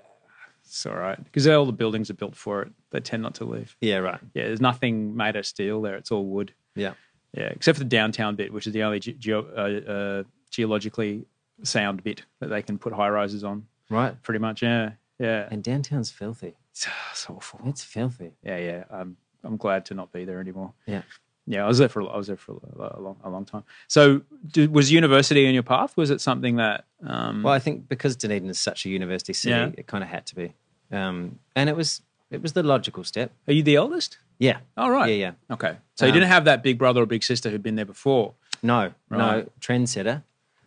[0.72, 2.72] it's all right because all the buildings are built for it.
[2.92, 3.76] They tend not to leave.
[3.82, 3.98] Yeah.
[3.98, 4.18] Right.
[4.32, 5.96] Yeah, there's nothing made of steel there.
[5.96, 6.54] It's all wood.
[6.74, 6.94] Yeah.
[7.36, 11.26] Yeah, except for the downtown bit, which is the only ge- geo, uh, uh, geologically
[11.62, 13.66] sound bit that they can put high rises on.
[13.90, 14.20] Right.
[14.22, 14.62] Pretty much.
[14.62, 14.92] Yeah.
[15.18, 15.46] Yeah.
[15.50, 16.54] And downtown's filthy.
[16.72, 17.60] It's, it's awful.
[17.66, 18.32] It's filthy.
[18.42, 18.56] Yeah.
[18.56, 18.84] Yeah.
[18.90, 20.72] I'm I'm glad to not be there anymore.
[20.86, 21.02] Yeah.
[21.46, 23.64] Yeah, I was there for I was there for a, long a long time.
[23.88, 25.96] So, did, was university in your path?
[25.96, 26.84] Was it something that?
[27.04, 29.70] Um, Well, I think because Dunedin is such a university city, Yeah.
[29.76, 30.52] it kind of had to be,
[30.92, 33.32] um, and it was it was the logical step.
[33.48, 34.18] are you the eldest?
[34.38, 34.58] Yeah.
[34.76, 35.08] Oh, right.
[35.10, 35.16] Yeah,
[35.48, 35.54] yeah.
[35.54, 35.76] Okay.
[35.96, 38.34] So you Um, didn't have that big brother or big sister who'd been there before.
[38.62, 40.22] No, no, trendsetter,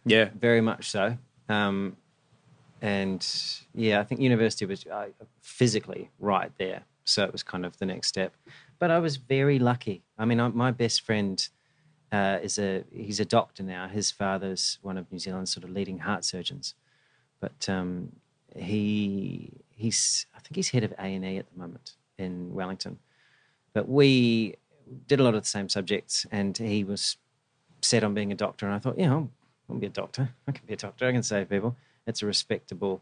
[0.06, 0.30] Yeah.
[0.40, 1.18] very much so.
[1.50, 1.96] Um,
[2.82, 3.26] and
[3.74, 5.08] yeah, I think university was uh,
[5.42, 8.36] physically right there, so it was kind of the next step.
[8.80, 10.04] But I was very lucky.
[10.18, 11.48] I mean, I, my best friend
[12.12, 13.88] uh, is a he's a doctor now.
[13.88, 16.76] His father's one of New Zealand's sort of leading heart surgeons,
[17.40, 18.12] but um,
[18.56, 23.00] he he's I think he's head of A and E at the moment in Wellington.
[23.74, 24.56] But we
[25.08, 27.18] did a lot of the same subjects, and he was
[27.82, 28.66] set on being a doctor.
[28.66, 29.30] And I thought, yeah, I'll,
[29.70, 30.30] I'll be a doctor.
[30.48, 31.08] I can be a doctor.
[31.08, 31.76] I can save people.
[32.08, 33.02] It's a respectable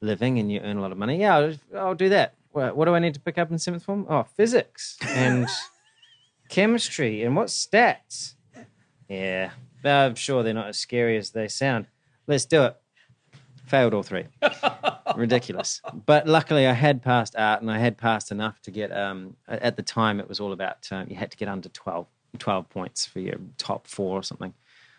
[0.00, 1.20] living, and you earn a lot of money.
[1.20, 2.34] Yeah, I'll, I'll do that.
[2.58, 4.04] What, what do I need to pick up in seventh form?
[4.08, 5.46] Oh, physics and
[6.48, 8.34] chemistry, and what stats?
[9.08, 9.50] Yeah,
[9.84, 11.86] I'm sure they're not as scary as they sound.
[12.26, 12.76] Let's do it.
[13.66, 14.24] Failed all three.
[15.16, 15.80] Ridiculous.
[16.04, 18.90] But luckily, I had passed art, and I had passed enough to get.
[18.90, 21.68] Um, at at the time, it was all about um, you had to get under
[21.68, 24.52] 12, 12 points for your top four or something.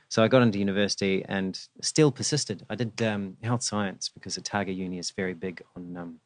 [0.07, 2.65] So I got into university and still persisted.
[2.69, 6.19] I did um, health science because Otago Uni is very big on um,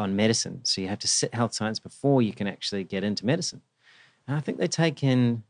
[0.00, 0.60] on medicine.
[0.64, 3.60] So you have to sit health science before you can actually get into medicine.
[4.26, 5.42] And I think they take in,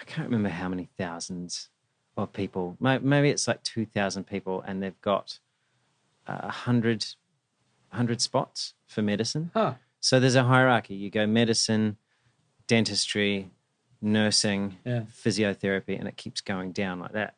[0.00, 1.68] I can't remember how many thousands
[2.16, 2.76] of people.
[2.80, 5.38] Maybe it's like 2,000 people, and they've got
[6.26, 7.06] uh, 100,
[7.90, 9.50] 100 spots for medicine.
[9.54, 9.74] Huh.
[10.00, 10.94] So there's a hierarchy.
[10.94, 11.96] You go medicine,
[12.66, 13.50] dentistry,
[14.00, 15.02] nursing, Yeah.
[15.12, 17.34] physiotherapy, and it keeps going down like that.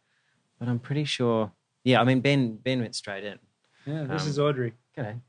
[0.59, 1.53] But I'm pretty sure.
[1.85, 3.39] Yeah, I mean Ben Ben went straight in.
[3.87, 4.05] Yeah.
[4.05, 4.75] This Um, is Audrey.
[4.97, 5.21] G'day.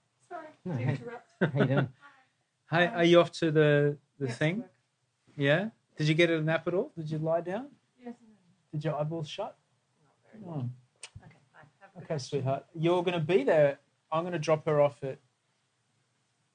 [0.65, 0.85] Sorry.
[0.85, 0.99] No, hey.
[1.53, 1.89] How you doing?
[2.69, 4.63] Hey, are you off to the the thing?
[5.35, 5.69] Yeah.
[5.97, 6.91] Did you get a nap at all?
[6.97, 7.67] Did you lie down?
[8.03, 8.15] Yes.
[8.71, 9.57] Did your eyeballs shut?
[10.45, 10.69] No.
[12.03, 12.65] Okay, sweetheart.
[12.73, 13.79] You're going to be there.
[14.11, 15.19] I'm going to drop her off at.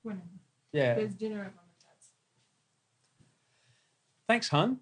[0.02, 0.22] When
[0.72, 0.94] Yeah.
[0.94, 2.06] there's dinner at mum and dad's.
[4.28, 4.78] Thanks, hun.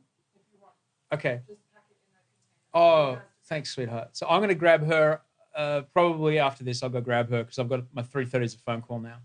[1.12, 1.40] Okay.
[1.46, 3.18] Just pack it in a container.
[3.18, 4.10] Oh, thanks, sweetheart.
[4.16, 5.20] So I'm going to grab her.
[5.54, 8.58] Uh, probably after this, I'll go grab her because I've got my 3:30 is a
[8.58, 9.08] phone call now.
[9.10, 9.20] Okay,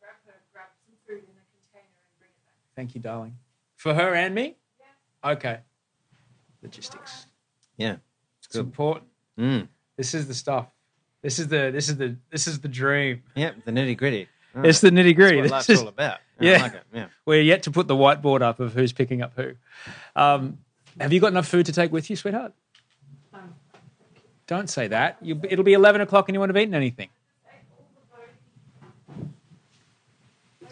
[0.00, 2.54] grab her, grab some food in a container and bring it back.
[2.76, 3.36] Thank you, darling.
[3.76, 4.56] For her and me.
[5.24, 5.58] Okay.
[6.62, 7.26] Logistics.
[7.76, 7.96] Yeah.
[8.44, 9.06] It's important.
[9.38, 9.68] Mm.
[9.96, 10.66] This is the stuff.
[11.22, 13.22] This is the this is the this is the dream.
[13.34, 13.64] Yep.
[13.64, 14.28] The nitty gritty.
[14.54, 15.40] Oh, It's the nitty gritty.
[15.40, 16.18] That's what life's is all about.
[16.40, 16.58] Yeah.
[16.58, 16.82] I like it.
[16.92, 17.06] Yeah.
[17.26, 19.52] we're yet to put the whiteboard up of who's picking up who.
[20.16, 20.58] Um,
[21.00, 22.52] have you got enough food to take with you, sweetheart?
[24.52, 25.16] Don't say that.
[25.22, 27.08] You, it'll be eleven o'clock and you won't have eaten anything.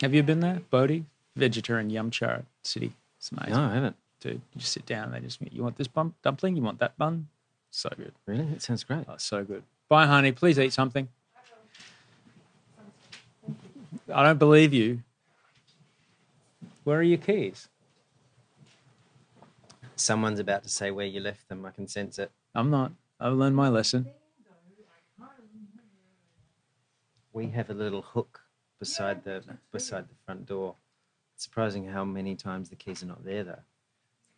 [0.03, 1.07] Have you been there, Bodhi?
[1.35, 2.93] Vegetarian yum cha city.
[3.17, 3.55] It's amazing.
[3.55, 3.97] No, I haven't.
[4.21, 6.79] Dude, you just sit down and they just you want this bun, dumpling, you want
[6.81, 7.29] that bun.
[7.71, 8.13] So good.
[8.27, 8.45] Really?
[8.45, 9.07] That sounds great.
[9.09, 9.63] Oh, so good.
[9.89, 10.33] Bye, honey.
[10.33, 11.09] Please eat something.
[14.13, 15.03] I don't believe you.
[16.85, 17.69] Where are your keys?
[19.97, 21.65] Someone's about to say where you left them.
[21.65, 22.31] I can sense it.
[22.55, 22.93] I'm not.
[23.21, 24.09] I've learned my lesson.
[27.33, 28.41] We have a little hook
[28.79, 30.75] beside the beside the front door.
[31.35, 33.59] It's surprising how many times the keys are not there though.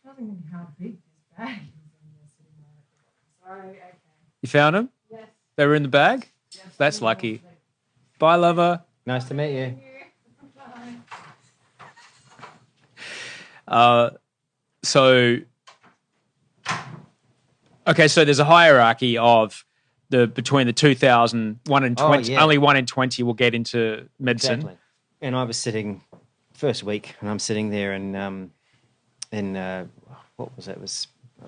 [0.01, 3.63] Surprisingly how big this bag is in there sitting right at the bottom.
[3.63, 3.97] Sorry, okay.
[4.41, 4.89] You found them?
[5.09, 5.27] Yes.
[5.55, 6.27] They were in the bag?
[6.51, 6.65] Yes.
[6.77, 7.41] That's lucky.
[8.19, 8.83] Bye, lover.
[9.05, 9.79] Nice to meet you.
[13.65, 14.09] Uh,
[14.83, 15.37] so,
[17.87, 19.65] okay, so there's a hierarchy of
[20.09, 22.43] the between the 2000, one in Oh, 20, yeah.
[22.43, 24.59] only one in 20 will get into medicine.
[24.59, 24.77] Exactly.
[25.21, 26.01] And I was sitting
[26.53, 28.51] first week, and I'm sitting there in um,
[29.31, 29.85] in uh,
[30.35, 30.73] what was it?
[30.73, 31.07] It was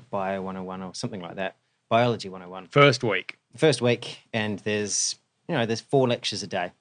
[0.09, 1.55] Bio 101 or something like that,
[1.89, 3.37] Biology 101 First week.
[3.55, 5.15] first week, and there's
[5.47, 6.71] you know there's four lectures a day,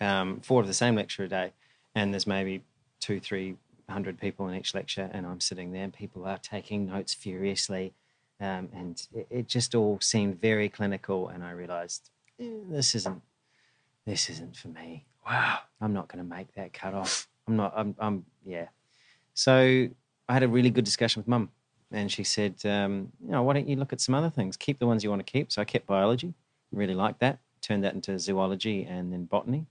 [0.00, 1.52] um, four of the same lecture a day,
[1.94, 2.62] and there's maybe
[3.00, 3.56] two, three
[3.90, 7.92] hundred people in each lecture, and I'm sitting there, and people are taking notes furiously,
[8.40, 13.22] um, and it, it just all seemed very clinical, and I realised eh, this isn't
[14.06, 15.04] this isn't for me.
[15.26, 15.58] Wow.
[15.80, 17.28] I'm not going to make that cut off.
[17.46, 17.72] I'm not.
[17.76, 17.94] I'm.
[17.98, 18.24] I'm.
[18.44, 18.68] Yeah.
[19.34, 19.88] So
[20.28, 21.50] I had a really good discussion with mum,
[21.92, 24.56] and she said, um, you know, why don't you look at some other things?
[24.56, 25.52] Keep the ones you want to keep.
[25.52, 26.34] So I kept biology.
[26.72, 27.38] Really liked that.
[27.60, 29.66] Turned that into zoology and then botany.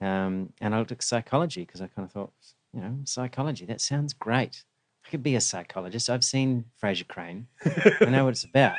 [0.00, 2.32] Um, and I looked at psychology because I kind of thought,
[2.74, 3.64] you know, psychology.
[3.64, 4.64] That sounds great.
[5.06, 6.10] I could be a psychologist.
[6.10, 7.46] I've seen Frasier Crane.
[8.00, 8.76] I know what it's about.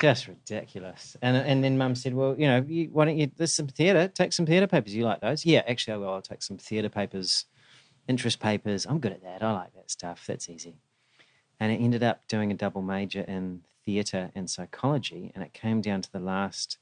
[0.00, 1.16] Just ridiculous.
[1.22, 3.30] And and then Mum said, "Well, you know, you, why don't you?
[3.36, 4.08] There's some theatre.
[4.08, 4.94] Take some theatre papers.
[4.94, 5.44] You like those?
[5.46, 6.14] Yeah, actually, I will.
[6.14, 7.46] I'll take some theatre papers,
[8.08, 8.86] interest papers.
[8.86, 9.42] I'm good at that.
[9.42, 10.24] I like that stuff.
[10.26, 10.76] That's easy."
[11.60, 15.30] And I ended up doing a double major in theatre and psychology.
[15.34, 16.78] And it came down to the last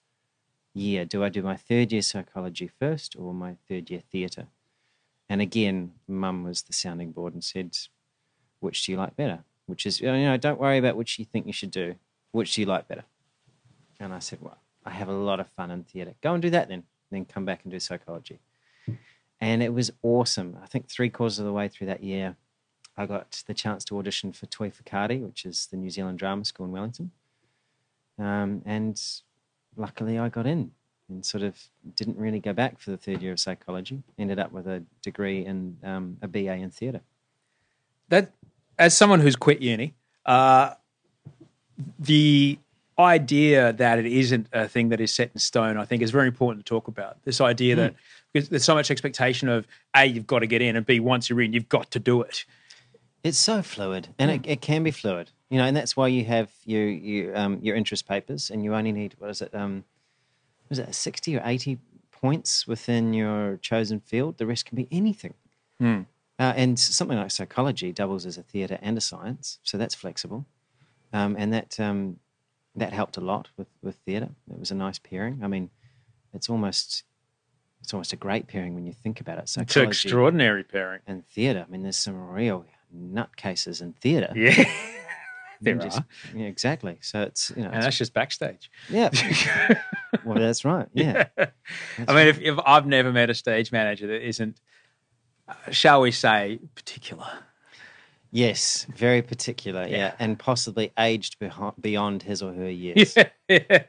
[0.73, 4.47] year: do I do my third year psychology first or my third year theatre?
[5.33, 7.75] And again, Mum was the sounding board and said,
[8.61, 11.47] "Which do you like better?" Which is, you know, don't worry about which you think
[11.47, 11.95] you should do.
[12.33, 13.05] Which do you like better?
[13.99, 16.17] And I said, Well, I have a lot of fun in theatre.
[16.21, 16.83] Go and do that then.
[17.11, 18.41] Then come back and do psychology.
[19.41, 20.59] And it was awesome.
[20.63, 22.37] I think three quarters of the way through that year,
[22.99, 26.45] I got the chance to audition for Toi Whakaari, which is the New Zealand Drama
[26.45, 27.11] School in Wellington.
[28.19, 29.01] Um, and
[29.79, 30.73] luckily I got in
[31.09, 31.57] and sort of
[31.97, 34.03] didn't really go back for the third year of psychology.
[34.19, 37.01] Ended up with a degree in um, a BA in theatre.
[38.09, 38.33] That
[38.79, 39.95] as someone who's quit uni,
[40.27, 40.75] uh,
[41.99, 42.59] the
[42.99, 46.29] idea that it isn't a thing that is set in stone, I think, is very
[46.29, 47.23] important to talk about.
[47.25, 47.95] This idea that
[48.33, 51.29] because there's so much expectation of a you've got to get in, and b once
[51.29, 52.45] you're in, you've got to do it.
[53.25, 56.25] It's so fluid, and it, it can be fluid, you know, and that's why you
[56.25, 59.55] have your your um, your interest papers, and you only need what is it?
[59.55, 59.85] Um,
[60.73, 61.77] was it sixty or eighty
[62.11, 64.39] points within your chosen field?
[64.39, 65.35] The rest can be anything.
[66.39, 70.47] Uh, and something like psychology doubles as a theatre and a science, so that's flexible,
[71.13, 72.17] um, and that um,
[72.75, 74.31] that helped a lot with with theatre.
[74.51, 75.41] It was a nice pairing.
[75.43, 75.69] I mean,
[76.33, 77.05] it's almost
[77.83, 79.49] it's almost a great pairing when you think about it.
[79.51, 81.01] So it's an extraordinary pairing.
[81.07, 81.67] and theatre.
[81.69, 82.65] I mean, there's some real
[82.97, 84.33] nutcases in theatre.
[84.35, 84.65] Yeah,
[85.63, 86.99] there just- are, Yeah, exactly.
[87.01, 88.71] So it's you know, and that's just backstage.
[88.89, 89.11] yeah.
[90.25, 90.89] well, that's right.
[90.93, 91.27] Yeah.
[91.37, 94.61] I mean, if, if I've never met a stage manager that isn't,
[95.49, 97.27] uh, shall we say, particular.
[98.35, 99.83] Yes, very particular.
[99.83, 100.15] Yeah, Yeah.
[100.19, 101.37] and possibly aged
[101.81, 103.15] beyond his or her years.
[103.49, 103.83] Yeah, yeah.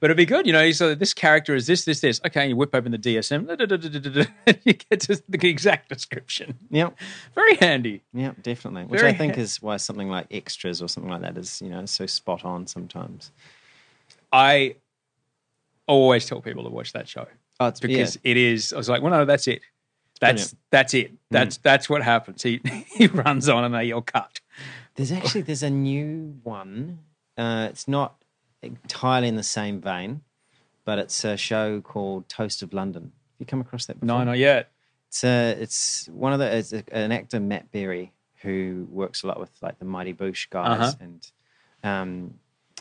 [0.00, 0.70] But it'd be good, you know.
[0.72, 2.20] So this character is this, this, this.
[2.26, 4.24] Okay, you whip open the DSM, da, da, da,
[4.64, 6.58] you get to the exact description.
[6.68, 6.98] Yep.
[7.34, 8.02] Very handy.
[8.12, 8.82] Yeah, definitely.
[8.84, 11.62] Which Very I think ha- is why something like extras or something like that is,
[11.62, 13.32] you know, so spot on sometimes.
[14.30, 14.74] I
[15.86, 17.26] always tell people to watch that show
[17.58, 18.30] Oh, it's because yeah.
[18.32, 18.74] it is.
[18.74, 19.62] I was like, well, no, that's it.
[20.20, 20.58] That's brilliant.
[20.70, 21.12] that's it.
[21.30, 22.42] That's that's what happens.
[22.42, 22.60] He
[22.96, 24.40] he runs on and they yell cut.
[24.96, 27.00] There's actually there's a new one.
[27.38, 28.22] Uh, it's not
[28.62, 30.20] entirely in the same vein,
[30.84, 33.04] but it's a show called Toast of London.
[33.04, 34.18] Have you come across that before?
[34.18, 34.70] No, not yet.
[35.08, 39.26] It's a, it's one of the it's a, an actor Matt Berry who works a
[39.26, 40.92] lot with like the Mighty Boosh guys, Uh-huh.
[41.00, 41.30] and
[41.82, 42.34] um,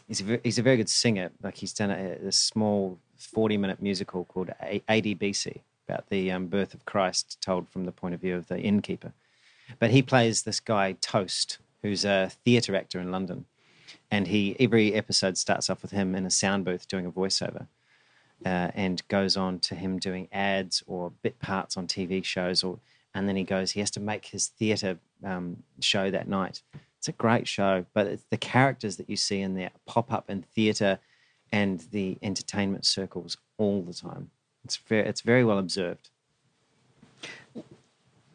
[0.08, 1.32] he's a ve- he's a very good singer.
[1.42, 6.48] Like he's done a, a small forty minute musical called A- ADBC about the um,
[6.48, 9.14] birth of Christ, told from the point of view of the innkeeper.
[9.80, 13.46] But he plays this guy Toast, who's a theatre actor in London,
[14.12, 17.68] and he every episode starts off with him in a sound booth doing a voiceover
[18.46, 22.80] uh, and goes on to him doing ads or bit parts on TV shows, or
[23.14, 26.62] and then he goes he has to make his theatre um, show that night.
[26.98, 30.30] It's a great show, but it's the characters that you see in there pop up
[30.30, 31.00] in theatre
[31.52, 34.30] and the entertainment circles all the time.
[34.70, 36.12] It's very it's very well observed.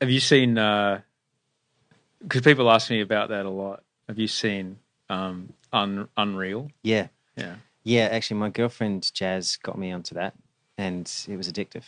[0.00, 0.54] Have you seen?
[0.54, 3.85] Because people ask me about that a lot.
[4.08, 4.78] Have you seen
[5.08, 6.72] um, Un- Unreal?
[6.82, 7.06] Yeah,
[7.37, 7.54] Yeah,
[7.85, 8.08] yeah.
[8.10, 10.35] Actually, my girlfriend Jazz got me onto that,
[10.76, 11.85] and it was addictive.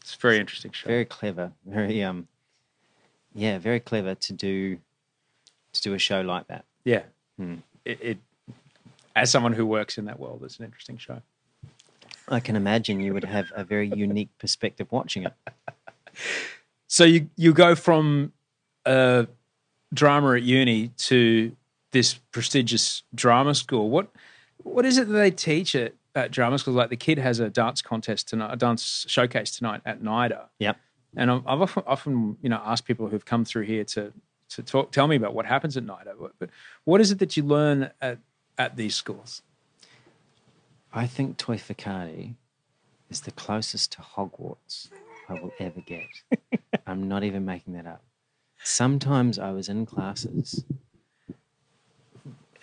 [0.00, 0.88] it's a very interesting show.
[0.88, 2.26] very clever very um
[3.34, 4.78] yeah very clever to do
[5.74, 7.02] to do a show like that yeah,
[7.36, 7.56] Hmm.
[7.84, 8.18] it, it.
[9.14, 11.20] As someone who works in that world, it's an interesting show.
[12.30, 15.32] I can imagine you would have a very unique perspective watching it
[16.90, 18.32] So you you go from
[18.84, 19.26] uh,
[19.94, 21.56] drama at uni to
[21.92, 23.90] this prestigious drama school.
[23.90, 24.08] What
[24.58, 26.74] what is it that they teach at, at drama school?
[26.74, 30.46] Like the kid has a dance contest tonight, a dance showcase tonight at NIDA.
[30.58, 30.78] yep
[31.14, 34.12] And I've often, often, you know, asked people who've come through here to
[34.48, 36.14] So talk, tell me about what happens at NIDA.
[36.40, 36.50] But
[36.84, 38.18] what is it that you learn at,
[38.58, 39.42] at these schools?
[40.92, 42.34] I think Toi Whakaari
[43.10, 44.88] is the closest to Hogwarts
[45.28, 46.08] I will ever get.
[46.86, 48.02] I'm not even making that up.
[48.64, 50.64] Sometimes I was in classes,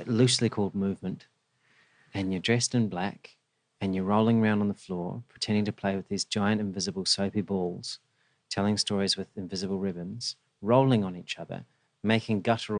[0.05, 1.27] loosely called movement,
[2.13, 3.37] and you're dressed in black
[3.79, 7.41] and you're rolling around on the floor, pretending to play with these giant invisible soapy
[7.41, 7.99] balls,
[8.49, 11.63] telling stories with invisible ribbons, rolling on each other,
[12.03, 12.79] making guttural.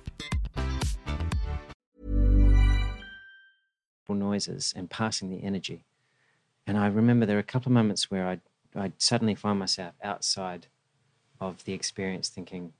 [4.09, 5.85] noises and passing the energy.
[6.67, 8.41] And I remember there were a couple of moments where I'd,
[8.75, 10.67] I'd suddenly find myself outside
[11.39, 12.73] of the experience thinking,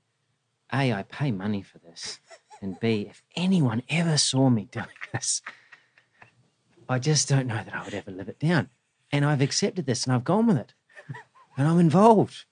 [0.72, 2.20] A, I pay money for this.
[2.60, 5.42] And B, if anyone ever saw me doing this,
[6.88, 8.68] I just don't know that I would ever live it down.
[9.10, 10.74] And I've accepted this and I've gone with it.
[11.56, 12.44] And I'm involved.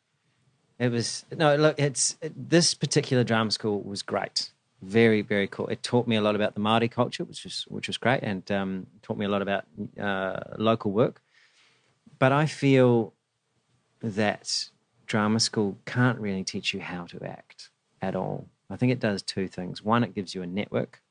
[0.78, 4.52] It was, no, look, it's, this particular drama school was great
[4.82, 5.66] very very cool.
[5.68, 8.50] It taught me a lot about the Maori culture, which was which was great, and
[8.50, 9.64] um, taught me a lot about
[10.00, 11.20] uh, local work.
[12.18, 13.14] But I feel
[14.02, 14.70] that
[15.06, 17.70] drama school can't really teach you how to act
[18.00, 18.46] at all.
[18.70, 19.82] I think it does two things.
[19.82, 21.02] One, it gives you a network.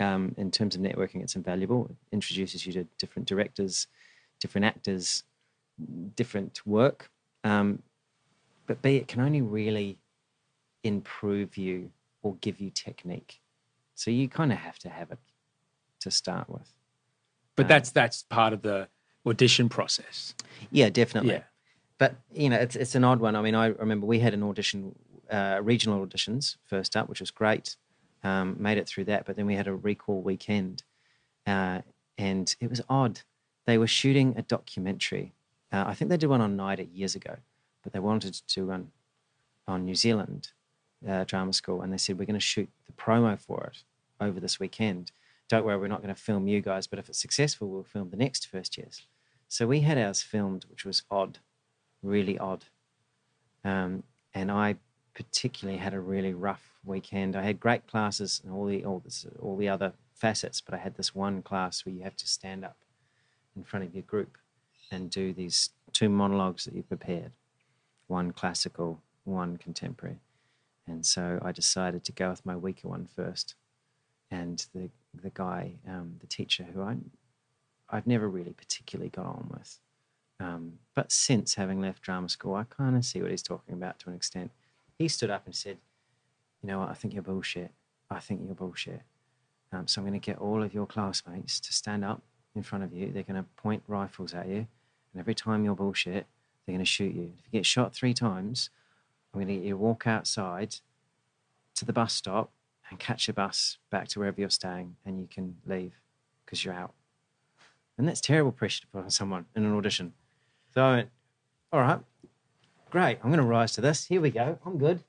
[0.00, 1.86] Um, in terms of networking, it's invaluable.
[1.88, 3.86] It introduces you to different directors,
[4.40, 5.22] different actors,
[6.16, 7.10] different work.
[7.44, 7.82] Um,
[8.66, 9.98] but B, it can only really
[10.82, 11.90] improve you
[12.24, 13.40] or give you technique.
[13.94, 15.18] So you kind of have to have it
[16.00, 16.72] to start with.
[17.54, 18.88] But Um, that's that's part of the
[19.24, 20.34] audition process.
[20.72, 21.34] Yeah, definitely.
[21.34, 21.42] Yeah.
[21.98, 23.36] But you know, it's it's an odd one.
[23.36, 24.96] I mean, I remember we had an audition,
[25.30, 27.76] uh, regional auditions first up, which was great.
[28.24, 30.82] Um, made it through that, but then we had a recall weekend,
[31.46, 31.82] uh,
[32.16, 33.20] and it was odd.
[33.66, 35.34] They were shooting a documentary.
[35.70, 37.36] Uh, I think they did one on NIDA years ago,
[37.82, 38.92] but they wanted to do one
[39.68, 40.52] on New Zealand
[41.08, 43.82] uh, drama school, and they said we're going to shoot the promo for it
[44.20, 45.12] over this weekend.
[45.48, 48.10] Don't worry, we're not going to film you guys, but if it's successful, we'll film
[48.10, 49.02] the next first years.
[49.48, 51.38] So we had ours filmed, which was odd,
[52.02, 52.64] really odd.
[53.64, 54.02] Um,
[54.32, 54.76] and I
[55.14, 57.36] particularly had a really rough weekend.
[57.36, 60.78] I had great classes and all the all, this, all the other facets, but I
[60.78, 62.78] had this one class where you have to stand up
[63.56, 64.38] in front of your group
[64.90, 67.32] and do these two monologues that you prepared,
[68.06, 70.18] one classical, one contemporary.
[70.86, 73.54] And so I decided to go with my weaker one first.
[74.30, 76.96] And the the guy, um, the teacher, who I
[77.88, 79.78] I've never really particularly got on with,
[80.40, 83.98] um, but since having left drama school, I kind of see what he's talking about
[84.00, 84.50] to an extent.
[84.98, 85.78] He stood up and said,
[86.62, 86.88] "You know what?
[86.88, 87.70] I think you're bullshit.
[88.10, 89.02] I think you're bullshit.
[89.72, 92.22] Um, so I'm going to get all of your classmates to stand up
[92.54, 93.10] in front of you.
[93.12, 94.66] They're going to point rifles at you,
[95.12, 96.26] and every time you're bullshit,
[96.64, 97.32] they're going to shoot you.
[97.38, 98.70] If you get shot three times,
[99.34, 100.76] I'm going to get you to walk outside
[101.74, 102.52] to the bus stop
[102.88, 105.92] and catch a bus back to wherever you're staying, and you can leave
[106.44, 106.94] because you're out.
[107.98, 110.12] And that's terrible pressure to put on someone in an audition.
[110.72, 111.08] So I went,
[111.72, 111.98] all right,
[112.90, 113.18] great.
[113.24, 114.06] I'm going to rise to this.
[114.06, 114.58] Here we go.
[114.64, 115.00] I'm good.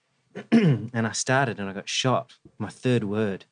[0.52, 3.44] and I started and I got shot, my third word,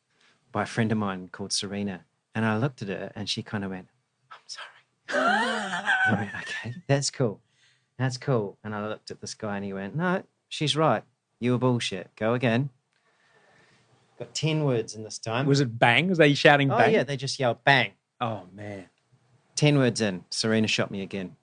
[0.51, 2.05] by a friend of mine called Serena.
[2.35, 3.87] And I looked at her and she kind of went,
[4.33, 4.67] I'm sorry.
[5.09, 7.41] I went, okay, that's cool.
[7.99, 8.59] That's cool.
[8.63, 11.03] And I looked at this guy and he went, no, she's right.
[11.41, 12.11] You were bullshit.
[12.17, 12.71] Go again.
[14.19, 15.47] Got 10 words in this time.
[15.47, 16.09] Was it bang?
[16.09, 16.95] Was they shouting oh, bang?
[16.95, 17.93] yeah, they just yelled bang.
[18.21, 18.87] Oh man.
[19.57, 21.37] 10 words in, Serena shot me again.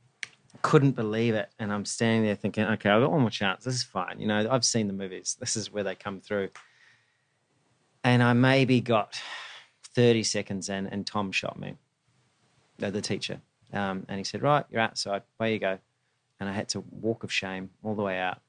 [0.62, 1.50] Couldn't believe it.
[1.60, 3.64] And I'm standing there thinking, okay, I've got one more chance.
[3.64, 4.20] This is fine.
[4.20, 5.36] You know, I've seen the movies.
[5.40, 6.50] This is where they come through.
[8.04, 9.20] And I maybe got
[9.96, 11.76] 30 seconds in, and Tom shot me,
[12.78, 13.40] the, the teacher.
[13.72, 15.24] Um, and he said, Right, you're outside.
[15.40, 15.80] Away you go.
[16.40, 18.40] And I had to walk of shame all the way out.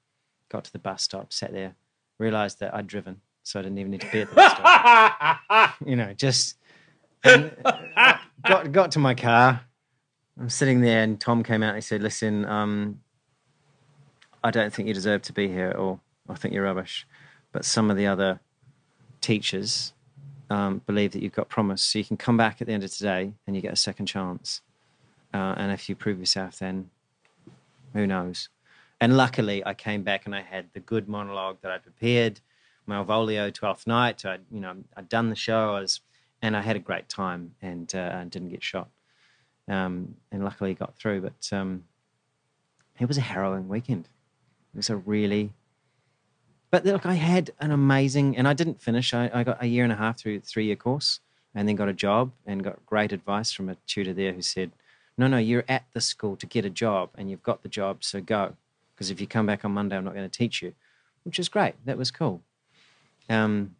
[0.49, 1.75] Got to the bus stop, sat there,
[2.19, 5.75] realized that I'd driven, so I didn't even need to be at the bus stop.
[5.87, 6.57] you know, just
[7.25, 7.49] uh,
[8.45, 9.61] got got to my car.
[10.39, 13.01] I'm sitting there, and Tom came out and he said, "Listen, um,
[14.45, 16.01] I don't think you deserve to be here at all.
[16.29, 17.07] I think you're rubbish.
[17.53, 18.41] But some of the other
[19.23, 19.95] teachers
[20.51, 22.93] um, believe that you've got promise, so you can come back at the end of
[22.93, 24.61] today and you get a second chance.
[25.33, 26.91] Uh, and if you prove yourself, then
[27.95, 28.51] who knows?"
[29.01, 32.41] And luckily, I came back and I had the good monologue that I'd prepared,
[32.89, 34.25] Malvolio, Twelfth Night.
[34.25, 35.75] I, you know, I'd done the show.
[35.75, 36.01] I was
[36.45, 38.91] and I had a great time and uh, didn't get shot.
[39.67, 41.23] Um, and luckily got through.
[41.23, 41.85] But um,
[43.01, 44.09] it was a harrowing weekend.
[44.75, 45.55] It was a really.
[46.71, 49.15] But look, I had an amazing, and I didn't finish.
[49.15, 51.21] I, I got a year and a half through three year course,
[51.55, 54.73] and then got a job and got great advice from a tutor there who said,
[55.17, 58.05] "No, no, you're at the school to get a job, and you've got the job,
[58.05, 58.57] so go.
[58.95, 60.75] Because if you come back on Monday, I'm not going to teach you,"
[61.25, 61.75] which is great.
[61.85, 62.43] That was cool.
[63.29, 63.77] Um,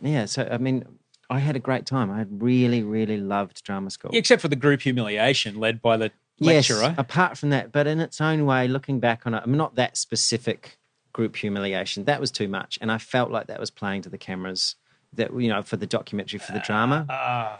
[0.00, 0.84] yeah, so I mean,
[1.28, 2.10] I had a great time.
[2.10, 4.10] I had really, really loved drama school.
[4.14, 6.10] Except for the group humiliation led by the
[6.40, 6.82] lecturer.
[6.82, 9.76] Yes, apart from that, but in its own way, looking back on it, I'm not
[9.76, 10.78] that specific
[11.12, 12.04] group humiliation.
[12.04, 14.76] That was too much, and I felt like that was playing to the cameras.
[15.12, 17.06] That you know, for the documentary, for the drama.
[17.08, 17.56] Uh,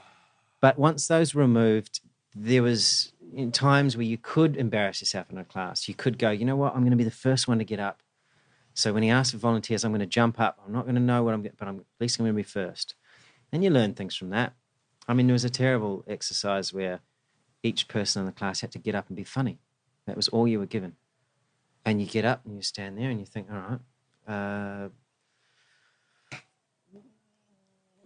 [0.60, 2.00] but once those were removed,
[2.35, 5.89] there was in times where you could embarrass yourself in a class.
[5.89, 7.81] You could go, you know what, I'm going to be the first one to get
[7.81, 8.03] up.
[8.74, 10.59] So when he asks for volunteers, I'm going to jump up.
[10.64, 12.43] I'm not going to know what I'm, but I'm at least I'm going to be
[12.43, 12.95] first.
[13.53, 14.55] And you learn things from that.
[15.09, 17.01] I mean, there was a terrible exercise where
[17.62, 19.59] each person in the class had to get up and be funny.
[20.07, 20.95] That was all you were given.
[21.85, 23.81] And you get up and you stand there and you think, all
[24.28, 24.91] right.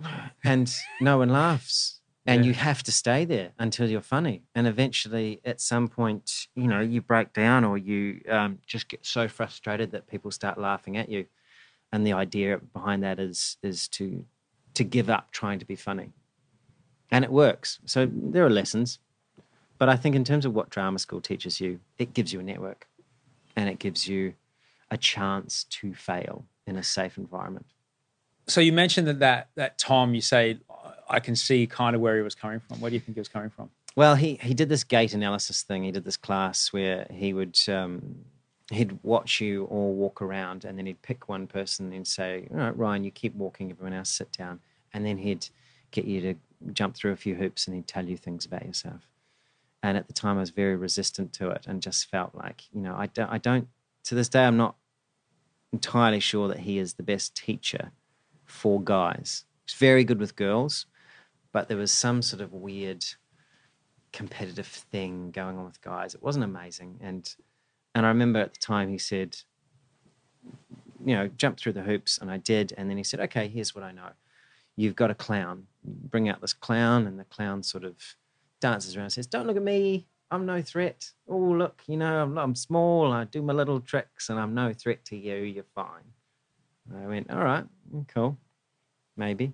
[0.07, 0.09] Uh,
[0.45, 1.94] and no one laughs.
[2.27, 2.49] And Yeah.
[2.49, 4.43] you have to stay there until you're funny.
[4.55, 9.05] And eventually, at some point, you know, you break down or you um, just get
[9.05, 11.27] so frustrated that people start laughing at you.
[11.93, 14.25] And the idea behind that is is to
[14.75, 16.13] to give up trying to be funny.
[17.11, 17.79] And it works.
[17.85, 18.99] So there are lessons.
[19.79, 22.43] But I think in terms of what drama school teaches you, it gives you a
[22.43, 22.89] network
[23.55, 24.35] and it gives you
[24.91, 27.67] a chance to fail in a safe environment.
[28.47, 30.59] so you mentioned that, that that Tom, you say,
[31.09, 32.81] I can see kind of where he was coming from.
[32.81, 33.71] Where do you think he was coming from?
[33.97, 35.85] Well, he, he did this gait analysis thing.
[35.85, 38.25] He did this class where he would um,
[38.71, 42.59] he'd watch you all walk around, and then he'd pick one person and say, "All
[42.59, 43.71] right, Ryan, you keep walking.
[43.71, 44.61] Everyone else sit down."
[44.93, 45.49] And then he'd
[45.91, 46.35] get you to
[46.73, 49.09] jump through a few hoops, and he'd tell you things about yourself.
[49.83, 52.81] And at the time, I was very resistant to it, and just felt like, you
[52.81, 53.69] know, I don't, I don't.
[54.05, 54.77] To this day, I'm not
[55.73, 57.93] entirely sure that he is the best teacher
[58.45, 59.45] for guys.
[59.67, 60.87] He's very good with girls,
[61.55, 63.05] but there was some sort of weird
[64.13, 66.15] competitive thing going on with guys.
[66.15, 67.35] It wasn't amazing, and
[67.95, 69.37] and I remember at the time he said,
[71.05, 72.75] you know, jump through the hoops, and I did.
[72.77, 74.11] And then he said, okay, here's what I know.
[74.75, 75.69] You've got a clown.
[75.85, 77.95] Bring out this clown, and the clown sort of
[78.61, 80.07] dances around and says, don't look at me.
[80.33, 81.13] I'm no threat.
[81.29, 83.13] Oh, look, you know, I'm, I'm small.
[83.13, 85.37] I do my little tricks, and I'm no threat to you.
[85.37, 86.09] You're fine.
[86.89, 87.65] And I went, all right,
[88.09, 88.37] cool,
[89.17, 89.53] maybe.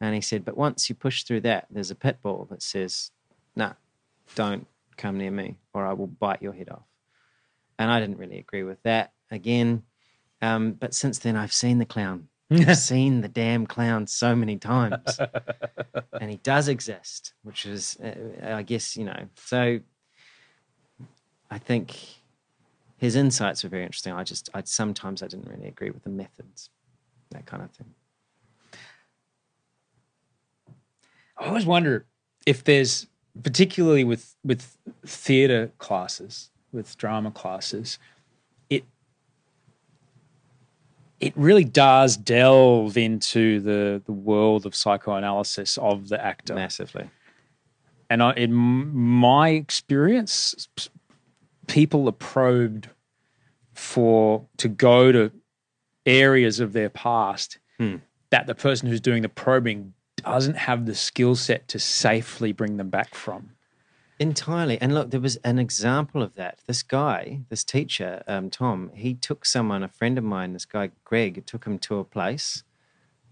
[0.00, 3.10] And he said, but once you push through that, there's a pit bull that says,
[3.54, 3.74] nah,
[4.34, 6.86] don't come near me, or I will bite your head off.
[7.78, 9.82] And I didn't really agree with that again.
[10.42, 12.28] Um, but since then, I've seen the clown.
[12.50, 15.20] I've seen the damn clown so many times,
[16.20, 19.28] and he does exist, which is, uh, I guess, you know.
[19.36, 19.78] So
[21.48, 21.96] I think
[22.96, 24.14] his insights were very interesting.
[24.14, 26.70] I just, I sometimes I didn't really agree with the methods,
[27.30, 27.94] that kind of thing.
[31.40, 32.04] I always wonder
[32.46, 33.06] if there's,
[33.42, 34.76] particularly with with
[35.06, 37.98] theatre classes, with drama classes,
[38.68, 38.84] it
[41.18, 47.08] it really does delve into the the world of psychoanalysis of the actor massively.
[48.10, 50.68] And I, in my experience,
[51.68, 52.88] people are probed
[53.72, 55.30] for to go to
[56.04, 57.96] areas of their past Hmm.
[58.30, 62.76] that the person who's doing the probing doesn't have the skill set to safely bring
[62.76, 63.50] them back from.
[64.18, 64.78] Entirely.
[64.80, 66.58] And look, there was an example of that.
[66.66, 70.90] This guy, this teacher, um, Tom, he took someone, a friend of mine, this guy,
[71.04, 72.62] Greg, took him to a place.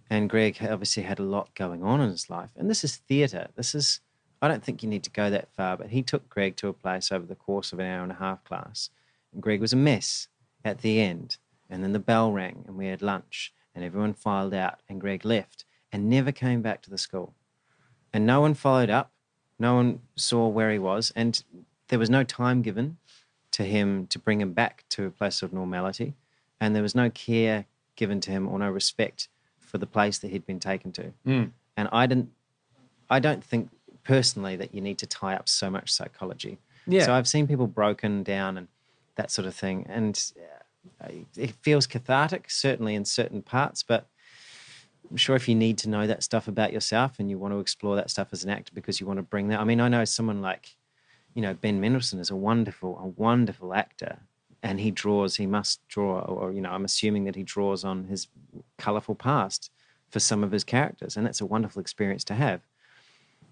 [0.08, 2.50] And Greg obviously had a lot going on in his life.
[2.56, 3.48] And this is theatre.
[3.54, 4.00] This is,
[4.40, 6.72] I don't think you need to go that far, but he took Greg to a
[6.72, 8.88] place over the course of an hour and a half class.
[9.34, 10.28] And Greg was a mess
[10.64, 11.36] at the end.
[11.68, 15.24] And then the bell rang and we had lunch and everyone filed out and Greg
[15.24, 17.34] left and never came back to the school.
[18.12, 19.10] And no one followed up.
[19.58, 21.42] No one saw where he was, and
[21.88, 22.98] there was no time given
[23.50, 26.14] to him to bring him back to a place of normality.
[26.60, 27.66] and there was no care
[27.96, 29.28] given to him or no respect
[29.58, 31.12] for the place that he'd been taken to.
[31.26, 31.50] Mm.
[31.76, 32.30] And I didn't,
[33.10, 33.70] I don't think
[34.04, 36.58] personally that you need to tie up so much psychology.
[36.86, 37.04] Yeah.
[37.04, 38.68] So I've seen people broken down and
[39.16, 40.32] that sort of thing, and
[41.02, 44.06] uh, it feels cathartic, certainly in certain parts, but.
[45.10, 47.60] I'm sure if you need to know that stuff about yourself and you want to
[47.60, 49.60] explore that stuff as an actor because you want to bring that.
[49.60, 50.76] I mean, I know someone like,
[51.34, 54.18] you know, Ben Mendelsohn is a wonderful, a wonderful actor,
[54.62, 55.36] and he draws.
[55.36, 58.28] He must draw, or you know, I'm assuming that he draws on his
[58.76, 59.70] colourful past
[60.10, 62.60] for some of his characters, and that's a wonderful experience to have.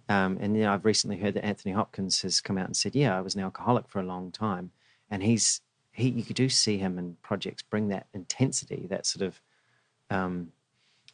[0.09, 2.95] Um, and you know, I've recently heard that Anthony Hopkins has come out and said,
[2.95, 4.73] "Yeah, I was an alcoholic for a long time,"
[5.11, 5.61] and he's
[5.93, 6.09] he.
[6.09, 9.41] You do see him in projects bring that intensity, that sort of
[10.11, 10.53] um,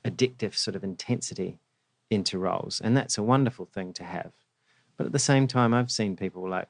[0.05, 1.59] addictive sort of intensity
[2.11, 4.33] into roles, and that's a wonderful thing to have.
[4.97, 6.69] But at the same time, I've seen people like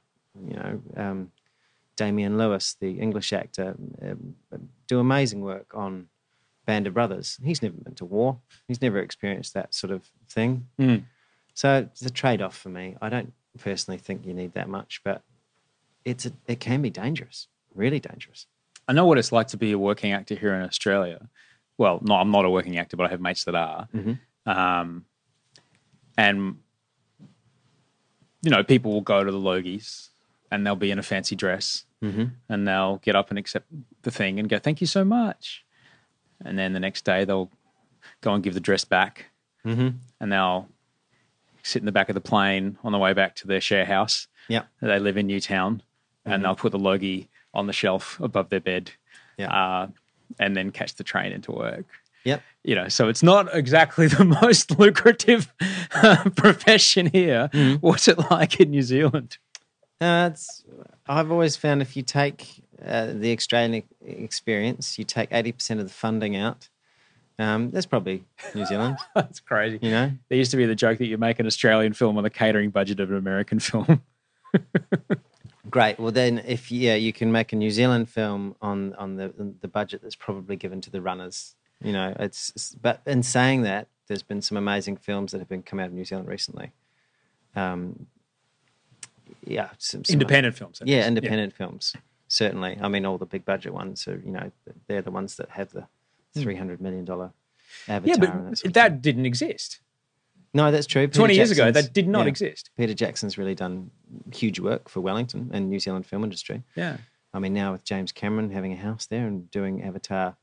[0.49, 1.33] you know um,
[1.97, 4.37] Damian Lewis, the English actor, um,
[4.87, 6.09] do amazing work on
[6.67, 7.39] Band of Brothers.
[7.43, 8.39] He's never been to war.
[8.69, 10.69] He's never experienced that sort of thing.
[10.79, 11.05] Mm.
[11.55, 12.97] So it's a trade-off for me.
[13.03, 15.23] I don't personally think you need that much, but
[16.05, 18.47] it's a, it can be dangerous, really dangerous.
[18.89, 21.29] I know what it's like to be a working actor here in Australia.
[21.83, 23.89] Well, no, I'm not a working actor, but I have mates that are.
[23.93, 24.19] Mhm.
[24.47, 25.05] Um,
[26.17, 26.59] and
[28.43, 30.09] you know, people will go to the Logies
[30.51, 32.25] and they'll be in a fancy dress Mm-hmm.
[32.49, 33.67] and they'll get up and accept
[34.03, 35.65] the thing and go, "Thank you so much."
[36.45, 37.51] And then the next day they'll
[38.21, 39.27] go and give the dress back,
[39.65, 39.89] Mm-hmm.
[40.21, 40.69] and they'll
[41.63, 44.27] sit in the back of the plane on the way back to their share house.
[44.49, 44.65] Yeah.
[44.81, 45.83] They live in Newtown,
[46.25, 48.91] and they'll put the Logie on the shelf above their bed,
[49.39, 49.53] Yeah.
[49.53, 49.89] uh,
[50.39, 51.87] and then catch the train into work.
[52.25, 52.43] Yep.
[52.65, 55.53] You know, so it's not exactly the most lucrative
[56.37, 57.51] profession here.
[57.81, 59.39] What's it like in New Zealand?
[60.01, 60.65] Uh, it's,
[61.07, 65.93] I've always found if you take uh, the Australian experience, you take 80% of the
[65.93, 66.69] funding out,
[67.39, 68.25] um, that's probably
[68.55, 69.79] New Zealand, That's crazy.
[69.83, 70.13] you know?
[70.29, 72.71] There used to be the joke that you make an Australian film on the catering
[72.71, 74.03] budget of an American film.
[75.71, 75.99] Great.
[75.99, 79.69] Well, then, if yeah, you can make a New Zealand film on on the the
[79.69, 81.55] budget that's probably given to the runners.
[81.83, 85.49] You know, it's, it's but in saying that, there's been some amazing films that have
[85.49, 86.73] been come out of New Zealand recently.
[87.55, 88.07] Um,
[89.45, 90.79] yeah, some, some Independent films.
[90.79, 91.07] that Yeah, is.
[91.07, 91.95] independent films
[92.33, 92.79] certainly.
[92.81, 94.51] I mean, all the big budget ones are you know
[94.89, 95.87] they're the ones that have the
[96.35, 97.33] three hundred million dollar
[97.87, 99.81] Yeah, but that, that didn't exist.
[100.55, 101.07] No, that's true.
[101.09, 102.71] Peter 20 years ago, that did not yeah, exist.
[102.77, 103.91] Peter Jackson's really done
[104.35, 106.63] huge work for Wellington and New Zealand film industry.
[106.77, 106.99] Yeah.
[107.35, 110.37] I mean, now with James Cameron having a house there and doing Avatar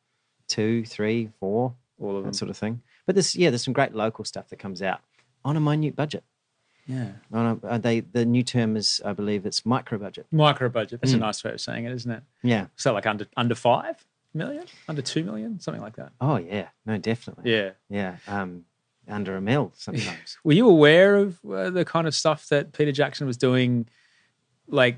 [0.47, 2.31] two, three, four, All of them.
[2.31, 2.81] that sort of thing.
[3.05, 5.01] But this, yeah, there's some great local stuff that comes out
[5.45, 6.23] on a minute budget.
[6.87, 7.09] Yeah.
[7.31, 10.25] On a, uh, they the new term is, I believe, it's micro budget.
[10.31, 11.01] Micro budget.
[11.01, 11.19] That's a Mm.
[11.19, 12.23] nice way of saying it, isn't it?
[12.41, 12.65] Yeah.
[12.77, 14.03] So like under under five
[14.33, 16.13] million, under two million, something like that.
[16.19, 16.69] Oh yeah.
[16.87, 17.51] No, definitely.
[17.51, 17.71] Yeah.
[17.89, 18.15] Yeah.
[18.27, 18.65] Um,
[19.09, 20.37] under a mill sometimes.
[20.43, 23.87] Were you aware of uh, the kind of stuff that Peter Jackson was doing,
[24.67, 24.97] like?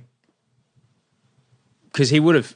[1.86, 2.56] Because he would have,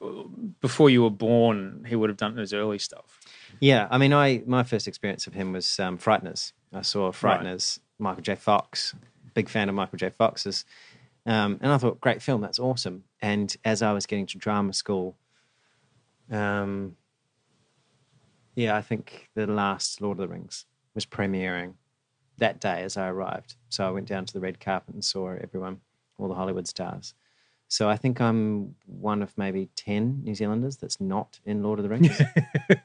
[0.61, 3.19] before you were born, he would have done his early stuff.
[3.59, 3.87] yeah.
[3.91, 6.53] I mean, I my first experience of him was um, Frighteners.
[6.71, 7.13] I saw Right.
[7.41, 7.79] Frighteners.
[7.99, 8.35] Michael J.
[8.35, 8.95] Fox.
[9.33, 10.09] Big fan of Michael J.
[10.09, 10.63] Fox's.
[11.25, 13.03] Um, and I thought, great film, that's awesome.
[13.21, 15.17] And as I was getting to drama school,
[16.31, 16.95] um,
[18.55, 20.65] yeah, I think the last Lord of the Rings
[20.95, 21.73] was premiering
[22.37, 23.55] that day as I arrived.
[23.69, 25.81] So I went down to the red carpet and saw everyone,
[26.17, 27.13] all the Hollywood stars.
[27.67, 31.83] So I think I'm one of maybe 10 New Zealanders that's not in Lord of
[31.83, 32.21] the Rings.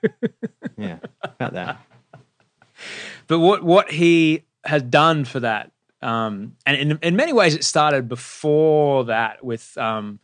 [0.76, 1.80] yeah, about that.
[3.26, 7.62] But what what he has done for that, um, and in, in many ways, it
[7.62, 10.18] started before that with um,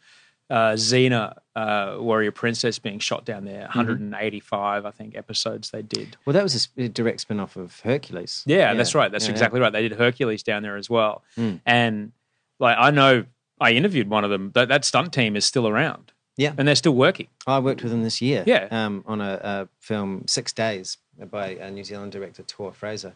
[0.49, 3.63] uh, Xena, uh, Warrior Princess, being shot down there.
[3.63, 6.17] 185, I think, episodes they did.
[6.25, 8.43] Well, that was a s- a direct spin off of Hercules.
[8.47, 9.11] Yeah, that's right.
[9.11, 9.35] That's yeah, yeah.
[9.35, 9.73] exactly right.
[9.73, 11.23] They did Hercules down there as well.
[11.37, 11.61] Mm.
[11.67, 12.13] And
[12.59, 13.25] like I know,
[13.61, 14.53] I interviewed one of them.
[14.55, 16.13] That that stunt team is still around.
[16.39, 16.53] Yeah.
[16.59, 17.29] and they're still working.
[17.47, 18.45] I worked with them this year.
[18.47, 18.69] Yeah.
[18.71, 20.99] Um, on a, a film, Six Days,
[21.31, 23.15] by a New Zealand director, Toa Fraser.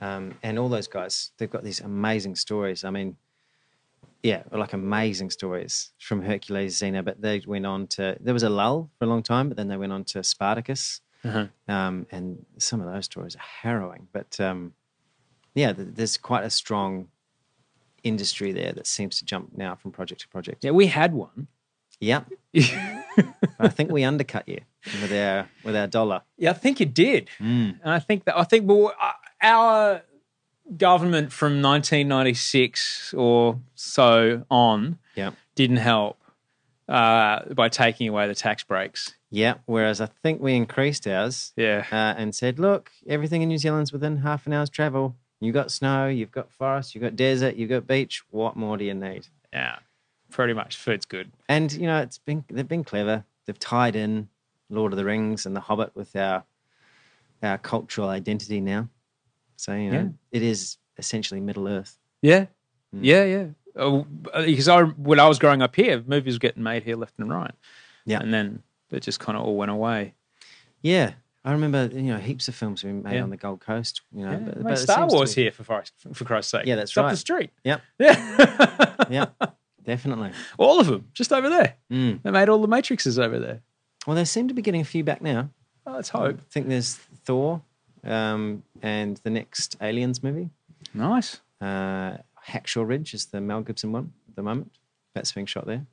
[0.00, 2.82] Um, and all those guys, they've got these amazing stories.
[2.82, 3.16] I mean,
[4.22, 8.50] yeah, like amazing stories from Hercules, Xena, but they went on to, there was a
[8.50, 11.00] lull for a long time, but then they went on to Spartacus.
[11.24, 11.46] Uh-huh.
[11.68, 14.08] Um, and some of those stories are harrowing.
[14.12, 14.72] But um,
[15.54, 17.08] yeah, th- there's quite a strong
[18.02, 20.64] industry there that seems to jump now from project to project.
[20.64, 21.48] Yeah, we had one.
[22.00, 22.22] Yeah.
[23.58, 24.60] I think we undercut you
[25.02, 26.22] with our with our dollar.
[26.38, 27.78] Yeah, I think you did, Mm.
[27.82, 30.02] and I think that I think well, uh, our
[30.76, 35.32] government from 1996 or so on Yeah.
[35.54, 36.18] didn't help
[36.88, 39.54] uh, by taking away the tax breaks Yeah.
[39.66, 41.86] Whereas I think we increased ours Yeah.
[41.90, 45.16] uh, and said, look, everything in New Zealand's within half an hour's travel.
[45.40, 48.22] You've got snow, you've got forest, you've got desert, you've got beach.
[48.30, 49.28] What more do you need?
[49.52, 49.78] Yeah.
[50.30, 50.76] Pretty much.
[50.76, 51.30] Food's good.
[51.48, 53.24] And you know, it's been they've been clever.
[53.46, 54.28] They've tied in
[54.68, 56.44] Lord of the Rings and The Hobbit with our
[57.42, 58.88] our cultural identity now.
[59.60, 60.08] So you know, Yeah.
[60.32, 61.98] it is essentially Middle Earth.
[62.22, 62.46] Yeah.
[62.92, 63.46] Yeah, yeah.
[63.76, 64.02] Oh,
[64.44, 67.30] because I, when I was growing up here, movies were getting made here left and
[67.30, 67.52] right.
[68.04, 68.20] Yeah.
[68.20, 70.14] And then it just kind of all went away.
[70.82, 71.12] Yeah,
[71.44, 73.22] I remember you know heaps of films being made Yeah.
[73.22, 74.00] on the Gold Coast.
[74.12, 75.62] You know, Yeah, but, but Star Wars here for
[76.12, 76.66] for Christ's sake.
[76.66, 77.10] Yeah, that's It's up right.
[77.12, 77.50] the street.
[77.64, 79.04] Yep, Yeah.
[79.10, 80.32] yep, definitely.
[80.58, 81.76] all of them, just over there.
[81.92, 82.22] Mm.
[82.22, 83.60] They made all the Matrixes over there.
[84.06, 85.50] Well, they seem to be getting a few back now.
[85.86, 86.38] Oh, let's hope.
[86.40, 86.94] I think there's
[87.24, 87.62] Thor,
[88.04, 90.50] um, and the next Aliens movie.
[90.94, 91.40] Nice.
[91.60, 92.16] Uh,
[92.48, 94.72] Hacksaw Ridge is the Mel Gibson one at the moment.
[95.14, 95.84] That's being shot there.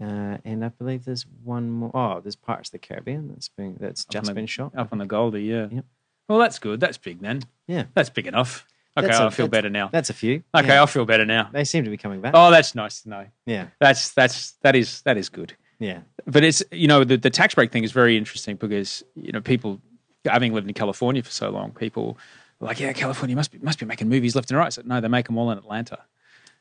[0.00, 1.90] Uh, and I believe there's one more.
[1.94, 4.72] Oh, there's Pirates of the Caribbean that's being that's Up just the- been shot.
[4.76, 5.68] Up on the Goldie, yeah.
[5.70, 5.84] Yep.
[6.28, 6.80] Well, that's good.
[6.80, 7.42] That's big then.
[7.66, 8.66] Yeah, That's big enough.
[8.96, 9.88] Okay, a- I feel better now.
[9.92, 10.42] that's a few.
[10.54, 10.80] Okay, Yeah.
[10.80, 11.50] I'll feel better now.
[11.52, 12.32] They seem to be coming back.
[12.34, 13.26] Oh, that's nice to know.
[13.46, 15.54] Yeah, That's that's that is that is good.
[15.80, 19.32] yeah, But it's you know the, the tax break thing is very interesting because you
[19.32, 19.80] know people
[20.24, 22.16] having lived in California for so long, people
[22.60, 24.72] are like yeah, California must be must be making movies left and right.
[24.72, 25.98] So no, they make them all in Atlanta.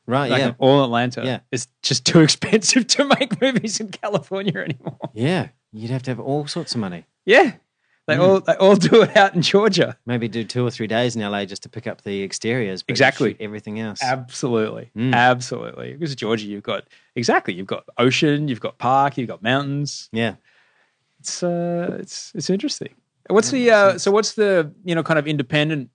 [0.06, 0.30] right.
[0.32, 1.22] Like yeah, all Atlanta.
[1.24, 1.40] Yeah.
[1.52, 4.98] it's just too expensive to make movies in California anymore.
[5.14, 5.50] yeah.
[5.72, 7.06] You'd have to have all sorts of money.
[7.26, 7.54] Yeah,
[8.06, 9.98] they all they all do it out in Georgia.
[10.06, 12.84] Maybe do two or three days in LA just to pick up the exteriors.
[12.84, 13.32] But Exactly.
[13.32, 14.04] shoot everything else.
[14.04, 15.16] Absolutely, Mm.
[15.16, 15.94] absolutely.
[15.94, 16.84] Because Georgia, you've got
[17.16, 20.10] exactly you've got ocean, you've got park, you've got mountains.
[20.12, 20.36] yeah.
[21.22, 22.94] It's uh, it's it's interesting.
[23.30, 25.90] What's the uh, so what's the you know kind of independent?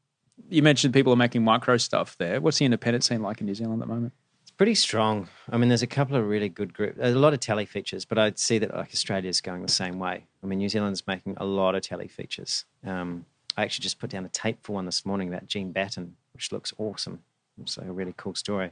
[0.49, 2.41] You mentioned people are making micro stuff there.
[2.41, 4.15] What's the independent scene like in New Zealand at the moment?
[4.43, 5.29] It's pretty strong.
[5.51, 6.97] I mean, there's a couple of really good groups.
[6.97, 9.99] There's a lot of telly features, but I'd see that like Australia's going the same
[9.99, 10.25] way.
[10.43, 12.65] I mean, New Zealand's making a lot of telly features.
[12.87, 13.27] Um,
[13.57, 16.51] I actually just put down a tape for one this morning about Jean Batten, which
[16.53, 17.21] looks awesome.
[17.61, 18.71] It's like a really cool story.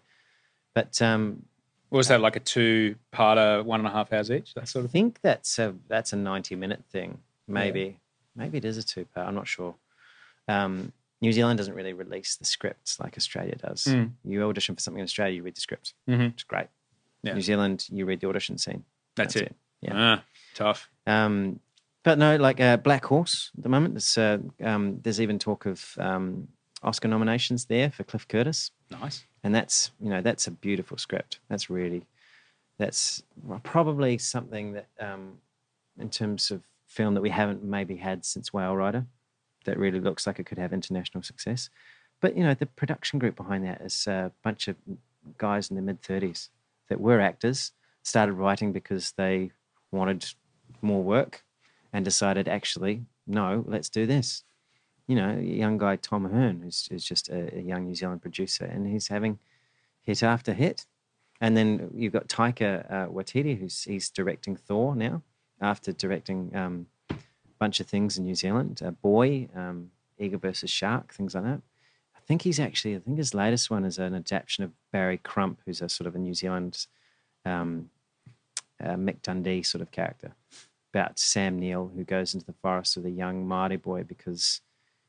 [0.72, 1.42] But um,
[1.90, 4.54] was that like a two-parter, one and a half hours each?
[4.54, 5.06] That sort of thing.
[5.10, 7.18] think that's a that's a 90 minute thing.
[7.48, 7.98] Maybe
[8.36, 9.26] maybe it is a two part.
[9.28, 9.74] I'm not sure.
[10.48, 13.84] Um, New Zealand doesn't really release the scripts like Australia does.
[13.84, 14.12] Mm.
[14.24, 15.94] You audition for something in Australia, you read the script.
[16.08, 16.32] Mhm.
[16.34, 16.66] It's great.
[17.22, 17.34] Yeah.
[17.34, 18.84] New Zealand, you read the audition scene.
[19.16, 19.54] That's, it.
[19.80, 19.92] Yeah.
[19.94, 20.24] Ah,
[20.54, 20.90] tough.
[21.06, 21.60] Um,
[22.02, 23.94] but no, like uh, Black Horse at the moment.
[23.94, 26.48] There's, uh, um, there's even talk of um,
[26.82, 29.24] Oscar nominations there for Cliff Curtis, Nice.
[29.42, 31.40] and that's you know that's a beautiful script.
[31.48, 32.06] That's really
[32.78, 33.22] that's
[33.64, 35.38] probably something that um,
[35.98, 36.62] in terms of
[36.96, 39.06] film that we haven't maybe had since Whale Rider,
[39.66, 41.68] that really looks like it could have international success.
[42.20, 44.76] But you know the production group behind that is a bunch of
[45.36, 46.50] guys in their mid thirties
[46.88, 47.72] that were actors,
[48.02, 49.50] started writing because they
[49.92, 50.24] wanted
[50.80, 51.44] more work
[51.92, 54.44] and decided actually no let's do this.
[55.06, 58.22] You know a young guy tom hern who's, who's just a, a young new zealand
[58.22, 59.38] producer and he's having
[60.02, 60.86] hit after hit.
[61.38, 65.22] And then you've got taika uh, waititi who's he's directing thor now
[65.60, 67.16] after directing um, a
[67.58, 71.60] bunch of things in new zealand uh, boy um, eagle versus shark things like that
[72.16, 75.60] i think he's actually i think his latest one is an adaptation of barry crump
[75.64, 76.86] who's a sort of a new zealand
[77.44, 77.90] um,
[78.82, 80.34] uh, Mick Dundee sort of character
[80.92, 84.60] about Sam Neill who goes into the forest with a young Māori boy because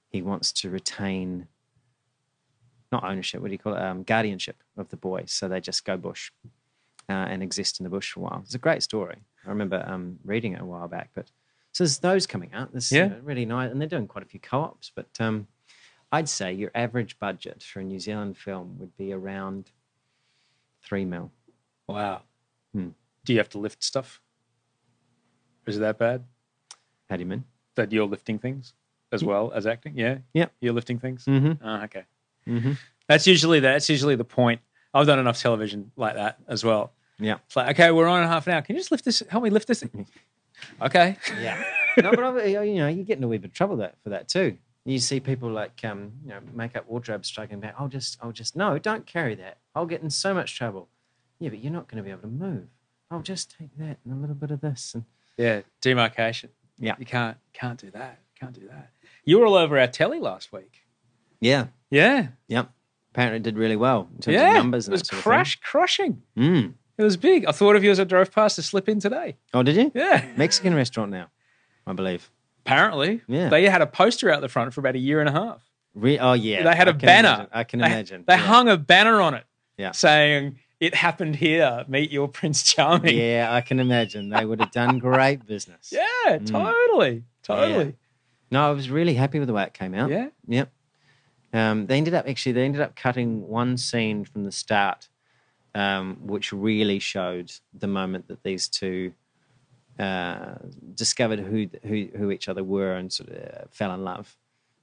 [0.09, 1.47] he wants to retain
[2.91, 3.81] not ownership, what do you call it?
[3.81, 5.23] Um, guardianship of the boy.
[5.27, 6.31] So they just go bush
[7.09, 8.41] uh, and exist in the bush for a while.
[8.45, 9.17] It's a great story.
[9.47, 11.09] I remember um, reading it a while back.
[11.15, 11.31] But
[11.71, 12.71] so there's those coming out.
[12.71, 13.07] There's you Yeah.
[13.07, 14.91] know, really nice, and they're doing quite a few co-ops.
[14.93, 15.47] But um,
[16.11, 19.71] I'd say your average budget for a New Zealand film would be around
[20.83, 21.31] three mil.
[21.87, 22.21] Wow.
[22.73, 22.89] Hmm.
[23.25, 24.21] Do you have to lift stuff?
[25.65, 26.23] Is it that bad
[27.09, 27.43] How do you mean?
[27.75, 28.73] that you're lifting things
[29.11, 29.93] as well as acting?
[29.97, 30.19] Yeah.
[30.33, 30.51] Yep.
[30.61, 31.25] You're lifting things.
[31.25, 31.65] Mm-hmm.
[31.65, 32.03] Oh, okay.
[32.47, 32.71] Mm-hmm.
[33.07, 34.61] That's usually the, that's usually the point.
[34.93, 36.93] I've done enough television like that as well.
[37.19, 37.37] Yeah.
[37.45, 38.61] It's like, okay, we're on in half an hour.
[38.61, 39.23] Can you just lift this?
[39.29, 39.81] Help me lift this.
[39.81, 40.07] thing?
[40.81, 41.17] okay.
[41.41, 41.63] Yeah.
[41.97, 44.09] no, but I, you know, you get in a wee bit of trouble that for
[44.09, 44.57] that too.
[44.85, 47.75] You see people like, um, you know, makeup wardrobes struggling back.
[47.77, 49.57] I'll just, I'll just, no, don't carry that.
[49.75, 50.87] I'll get in so much trouble.
[51.39, 52.67] Yeah, but you're not going to be able to move.
[53.11, 54.93] I'll just take that and a little bit of this.
[54.93, 55.03] And
[55.37, 55.61] Yeah.
[55.81, 56.49] Demarcation.
[56.79, 56.95] Yeah.
[56.99, 58.19] You can't can't do that.
[58.39, 58.91] Can't do that.
[59.25, 60.83] You were all over our telly last week.
[61.41, 62.27] yeah, Yeah.
[62.47, 62.69] yep.
[63.11, 64.49] Apparently, it did really well in terms yeah.
[64.51, 66.21] of numbers it and was that sort crush crushing.
[66.37, 66.73] Mm.
[66.97, 67.45] It was big.
[67.45, 69.37] I thought of you as I drove past to Slip Inn today.
[69.53, 69.91] Oh, did you?
[69.93, 70.25] Yeah.
[70.35, 71.29] Mexican restaurant now,
[71.85, 72.29] I believe.
[72.65, 73.21] Apparently.
[73.27, 73.49] Yeah.
[73.49, 75.61] They had a poster out the front for about a year and a half.
[75.93, 76.63] Re- oh, yeah.
[76.63, 77.47] they had a a banner.
[77.51, 78.23] I can They- imagine.
[78.27, 78.39] They yeah.
[78.39, 79.45] hung a banner on it
[79.77, 79.91] Yeah.
[79.91, 81.85] saying, it happened here.
[81.87, 83.17] Meet your Prince Charming.
[83.17, 85.91] Yeah, I can imagine they would have done great business.
[85.93, 87.85] Yeah, totally, totally.
[87.85, 87.91] Yeah.
[88.51, 90.09] No, I was really happy with the way it came out.
[90.09, 90.29] Yeah?
[90.47, 90.71] Yep.
[91.53, 95.07] Um, they ended up actually they ended up cutting one scene from the start,
[95.77, 99.13] um, which really showed the moment that these two
[99.99, 100.55] uh,
[100.95, 104.35] discovered who who who each other were and sort of uh, fell in love.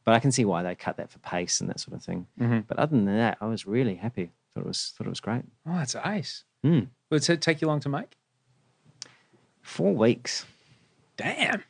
[0.04, 2.26] But I can see why they cut that for pace and that sort of thing.
[2.68, 4.30] But other than that, I was really happy.
[4.54, 5.42] Thought it was thought it was great.
[5.66, 6.44] Oh, that's ice.
[6.64, 6.88] Mm.
[7.10, 8.16] Would it take you long to make?
[9.62, 10.46] Four weeks.
[11.16, 11.62] Damn,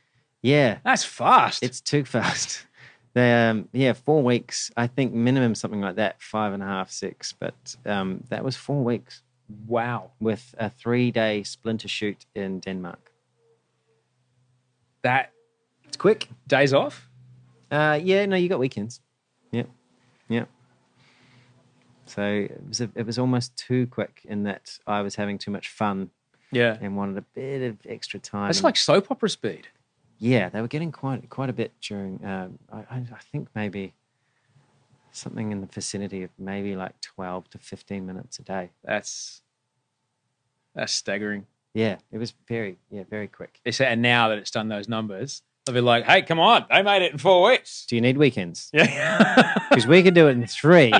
[0.42, 1.62] Yeah, that's fast.
[1.62, 2.66] It's too fast.
[3.14, 4.70] They, um, yeah, four weeks.
[4.76, 7.32] I think minimum something like that, five and a half, six.
[7.32, 9.22] But um, that was four weeks
[9.68, 10.10] wow.
[10.20, 13.12] with a three-day splinter shoot in Denmark.
[15.02, 15.32] That
[15.86, 16.28] It's quick.
[16.48, 17.08] days off.
[17.70, 19.00] Uh, yeah, no, you got weekends.
[19.52, 19.68] Yep,
[20.28, 20.48] yep.
[22.06, 25.50] So it was a, it was almost too quick in that I was having too
[25.50, 26.10] much fun
[26.52, 28.50] Yeah, and wanted a bit of extra time.
[28.50, 29.68] it's like soap opera speed.
[30.24, 32.24] Yeah, they were getting quite quite a bit during.
[32.24, 33.92] Um, I, I, think maybe
[35.12, 38.70] something in the vicinity of maybe like twelve to fifteen minutes a day.
[38.82, 39.42] That's
[40.74, 41.46] that's staggering.
[41.74, 43.60] Yeah, it was very yeah very quick.
[43.70, 46.82] Say, and now that it's done those numbers, they'll be like, "Hey, come on, they
[46.82, 48.70] made it in four weeks." Do you need weekends?
[48.72, 50.92] Yeah, Because we could do it in three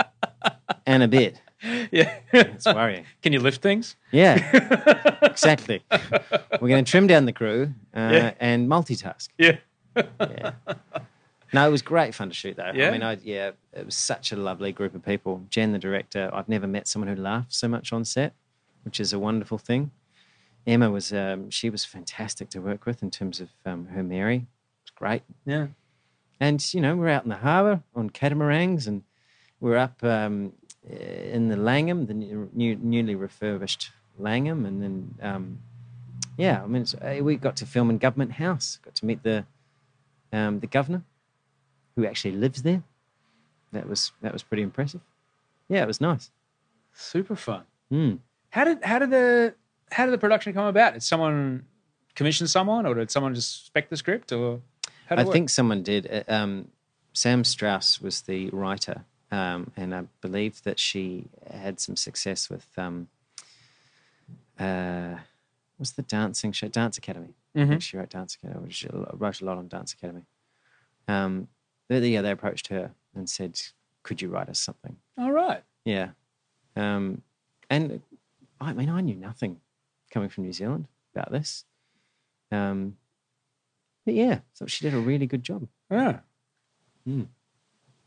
[0.86, 1.42] and a bit.
[1.90, 2.14] yeah.
[2.32, 3.04] It's worrying.
[3.22, 3.96] Can you lift things?
[4.12, 5.82] Yeah, exactly.
[6.60, 8.34] We're going to trim down the crew uh, Yeah.
[8.40, 9.28] and multitask.
[9.38, 9.58] Yeah.
[9.96, 10.52] Yeah.
[11.52, 12.70] No, it was great fun to shoot though.
[12.74, 12.88] Yeah?
[12.88, 15.42] I mean, I, yeah, it was such a lovely group of people.
[15.50, 18.34] Jen, the director, I've never met someone who laughed so much on set,
[18.84, 19.90] which is a wonderful thing.
[20.66, 24.36] Emma was, um, she was fantastic to work with in terms of um, her Mary.
[24.36, 24.42] It
[24.84, 25.22] was great.
[25.44, 25.68] Yeah.
[26.38, 29.02] And, you know, we're out in the harbour on catamarans and
[29.58, 30.52] we're up um,
[30.88, 34.64] in the Langham, the new, new, newly refurbished Langham.
[34.66, 35.58] And then, um,
[36.36, 39.44] yeah, I mean, eh, we got to film in Government House, got to meet the,
[40.32, 41.02] um, the governor
[41.96, 42.82] who actually lives there.
[43.72, 45.00] That was, that was pretty impressive.
[45.68, 46.30] Yeah, it was nice.
[46.92, 47.62] Super fun.
[47.92, 48.18] Mm.
[48.50, 49.54] How did how did the
[49.92, 50.94] how did the production come about?
[50.94, 51.64] Did someone
[52.16, 54.60] commission someone, or did someone just spec the script, or
[55.08, 56.08] I think someone did.
[56.10, 56.68] Uh, Um,
[57.12, 62.66] Sam Strauss was the writer, um, and I believe that she had some success with
[62.76, 63.08] um,
[64.58, 65.16] uh,
[65.76, 66.68] what's the dancing show?
[66.68, 67.34] Dance Academy.
[67.54, 68.70] I think she wrote Dance Academy.
[68.70, 70.22] She wrote a lot on Dance Academy.
[71.08, 71.48] Um,
[71.88, 73.60] but yeah, they approached her and said,
[74.02, 75.62] "Could you write us something?" All right.
[75.84, 76.10] Yeah,
[76.76, 77.22] um,
[77.68, 78.00] and
[78.60, 79.60] I mean, I knew nothing
[80.10, 81.64] coming from New Zealand about this.
[82.52, 82.96] Um,
[84.04, 85.66] but yeah, so she did a really good job.
[85.90, 86.20] Yeah.
[87.04, 87.24] Hmm.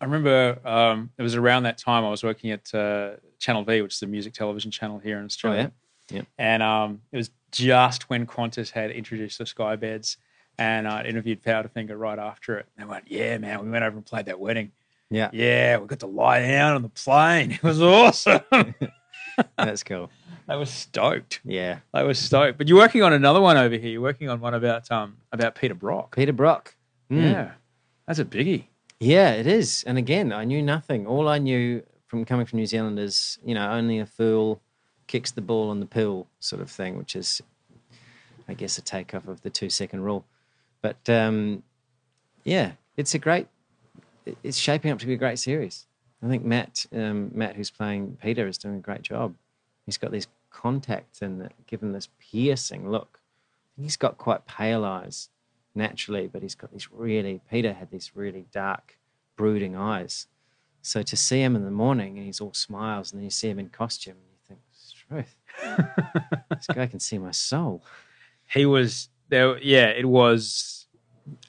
[0.03, 3.81] I remember um, it was around that time I was working at uh, Channel V,
[3.83, 5.71] which is the music television channel here in Australia.
[6.11, 6.23] yeah?
[6.37, 10.17] And um, it was just when Qantas had introduced the Sky Beds,
[10.57, 12.65] and I interviewed Powderfinger right after it.
[12.77, 14.73] They went, "Yeah, man, we went over and played that wedding.
[15.09, 17.51] Yeah, Yeah, we got to lie down on the plane.
[17.53, 18.41] It was awesome."
[19.57, 20.11] that's cool.
[20.49, 21.39] they were stoked.
[21.45, 22.57] Yeah, They were stoked.
[22.57, 23.91] But you're working on another one over here.
[23.91, 26.13] You're working on one about um about Peter Brock.
[26.17, 26.75] Peter Brock.
[27.09, 27.31] Mm.
[27.31, 27.51] Yeah,
[28.05, 28.65] that's a biggie.
[29.03, 29.83] Yeah, it is.
[29.85, 31.05] And again, I knew nothing.
[31.05, 34.61] All I knew from coming from New Zealand is, you know, only a fool
[35.07, 37.41] kicks the ball on the pill sort of thing, which is,
[38.47, 40.23] I guess, a takeoff of the two second rule.
[40.81, 41.63] But um,
[42.45, 43.47] yeah, it's a great.
[44.41, 45.85] It's shaping up to be a great series.
[46.23, 49.35] I think Matt, um, Matt, who's playing Peter, is doing a great job.
[49.85, 53.19] He's got these contacts and given this piercing look.
[53.77, 55.27] He's got quite pale eyes
[55.75, 57.41] naturally, but he's got these really.
[57.49, 58.97] Peter had these really dark,
[59.35, 60.27] brooding eyes.
[60.81, 63.49] So to see him in the morning and he's all smiles, and then you see
[63.49, 64.59] him in costume, and you think,
[65.07, 65.35] "Truth,
[66.49, 67.83] this guy can see my soul."
[68.53, 69.57] he was there.
[69.59, 70.87] Yeah, it was.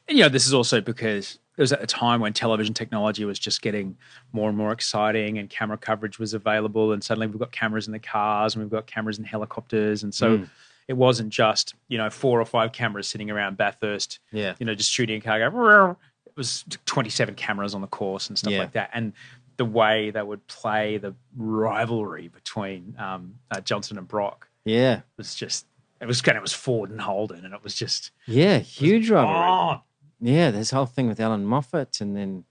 [0.08, 3.38] You know, this is also because it was at a time when television technology was
[3.38, 3.96] just getting
[4.32, 7.92] more and more exciting, and camera coverage was available, and suddenly we've got cameras in
[7.92, 10.50] the cars, and we've got cameras in helicopters, and so mm.
[10.88, 14.54] It wasn't just you know four or five cameras sitting around Bathurst, Yeah.
[14.58, 15.38] you know, just shooting a car.
[15.50, 18.58] Go, it was twenty seven cameras on the course and stuff Yeah.
[18.60, 19.12] like that, and
[19.56, 25.34] the way they would play the rivalry between um, uh, Johnson and Brock Yeah, was
[25.34, 25.66] just
[26.00, 29.10] it was kind of it was Ford and Holden, and it was just yeah, huge
[29.10, 29.80] rivalry.
[30.20, 32.44] Yeah, this whole thing with Allan Moffat, and then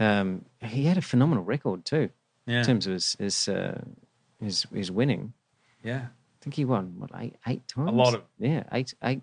[0.00, 2.10] um, he had a phenomenal record too
[2.46, 3.80] yeah, in terms of his his, uh,
[4.40, 5.32] his his winning.
[5.82, 6.06] yeah.
[6.42, 7.88] I think he won what eight eight times.
[7.88, 9.20] A lot of- yeah, eight eight.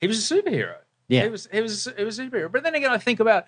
[0.00, 0.74] He was a superhero.
[1.06, 1.22] Yeah.
[1.22, 2.50] he was he was he was a superhero.
[2.50, 3.46] But then again, I think about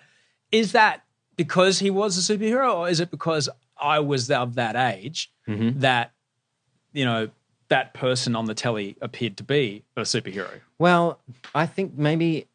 [0.51, 1.03] is that
[1.35, 5.81] because he was a superhero, or is it because I was of that age Mhm.
[5.81, 6.13] that
[6.93, 7.29] you know,
[7.67, 10.61] that person on the telly appeared to be a superhero.
[10.79, 11.19] Well,
[11.53, 12.47] I think maybe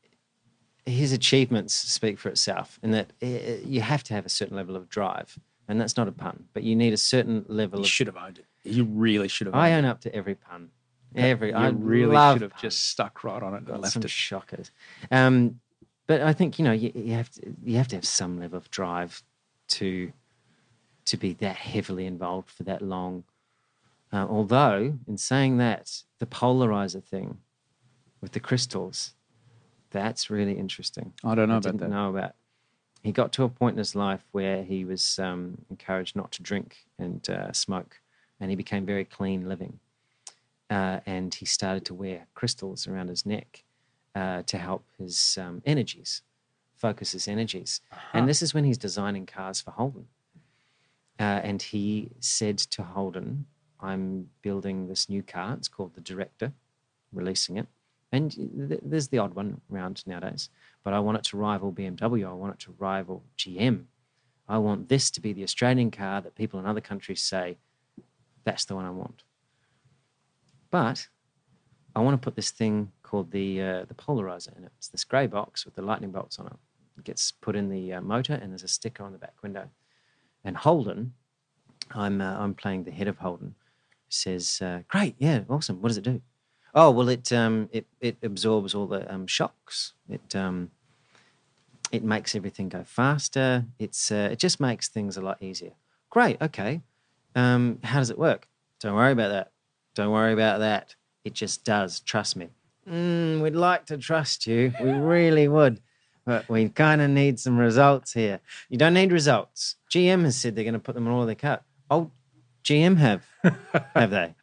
[0.87, 3.27] his achievements speak for itself, in that uh,
[3.67, 5.39] you have to have a certain level of drive,
[5.69, 7.91] and that's not a pun, but you need a certain level You of.
[7.91, 8.47] should have owned it.
[8.67, 9.55] You really should have.
[9.55, 10.71] I own up to every pun.
[11.15, 11.55] Every it.
[11.55, 14.11] I really should have just stuck right on it and got left some it.
[14.11, 14.71] shockers.
[15.11, 15.61] Um,
[16.07, 18.59] but I think you know you, you have to you have to have some level
[18.59, 19.23] of drive
[19.69, 20.13] to
[21.07, 23.25] to be that heavily involved for that long.
[24.13, 27.39] Uh, although, in saying that, the polarizer thing
[28.21, 29.15] with the crystals,
[29.91, 31.13] that's really interesting.
[31.25, 31.97] I don't know I about didn't that.
[31.97, 32.35] know about.
[33.03, 36.43] He got to a point in his life where he was um, encouraged not to
[36.43, 38.01] drink and uh, smoke,
[38.41, 39.79] and he became very clean living.
[40.69, 43.65] Uh, and he started to wear crystals around his neck
[44.15, 46.23] uh, to help his um, energies,
[46.77, 47.81] focus his energies.
[48.13, 50.09] And this is when he's designing cars for Holden.
[51.19, 53.47] Uh, and he said to Holden,
[53.81, 55.55] I'm building this new car.
[55.55, 56.53] It's called the Director,
[57.13, 57.67] releasing it.
[58.13, 60.49] And th- there's the odd one around nowadays,
[60.85, 62.29] but I want it to rival BMW.
[62.29, 63.85] I want it to rival GM.
[64.49, 67.57] I want this to be the Australian car that people in other countries say,
[68.47, 69.25] that's the one I want.
[70.71, 71.09] But
[71.95, 74.73] I want to put this thing called the uh, the polarizer in it.
[74.79, 76.53] It's this grey box with the lightning bolts on it.
[76.97, 79.69] It gets put in the uh, motor, and there's a sticker on the back window.
[80.45, 81.13] And Holden,
[81.91, 83.55] I'm uh, I'm playing the head of Holden,
[84.09, 85.83] says, uh, "Great, yeah, awesome.
[85.83, 86.23] What does it do?"
[86.75, 89.95] Oh well, it um it it absorbs all the um, shocks.
[90.09, 90.71] It um
[91.91, 93.65] it makes everything go faster.
[93.79, 95.73] It's uh, it just makes things a lot easier.
[96.11, 96.83] Great, okay.
[97.37, 98.49] Um, how does it work?
[98.81, 99.53] Don't worry about that.
[99.95, 100.97] Don't worry about that.
[101.25, 102.01] It just does.
[102.01, 102.49] Trust me.
[102.91, 104.73] Mm, we'd like to trust you.
[104.81, 105.81] We really would.
[106.25, 108.41] But we kind of need some results here.
[108.69, 109.77] You don't need results.
[109.93, 111.61] GM has said they're going to put them on all their cars.
[111.91, 112.11] Oh,
[112.65, 113.25] GM have.
[113.95, 114.35] have they?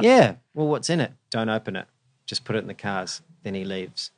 [0.00, 0.36] Yeah.
[0.54, 1.12] Well, what's in it?
[1.30, 1.86] Don't open it.
[2.26, 3.22] Just put it in the cars.
[3.42, 4.12] Then he leaves.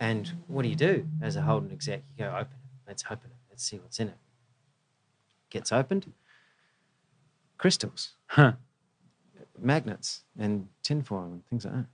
[0.00, 2.02] And what do you do as a Holden exec?
[2.16, 2.88] You go, open it.
[2.88, 3.36] Let's open it.
[3.48, 4.18] Let's see what's in it.
[5.50, 6.12] Gets opened.
[7.64, 8.52] Crystals Huh.
[9.58, 11.86] magnets and tinfoil and things like that.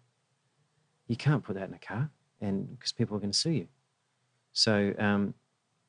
[1.07, 2.11] You can't put that in a car,
[2.41, 3.69] and because people are going to sue you.
[4.53, 5.35] So um,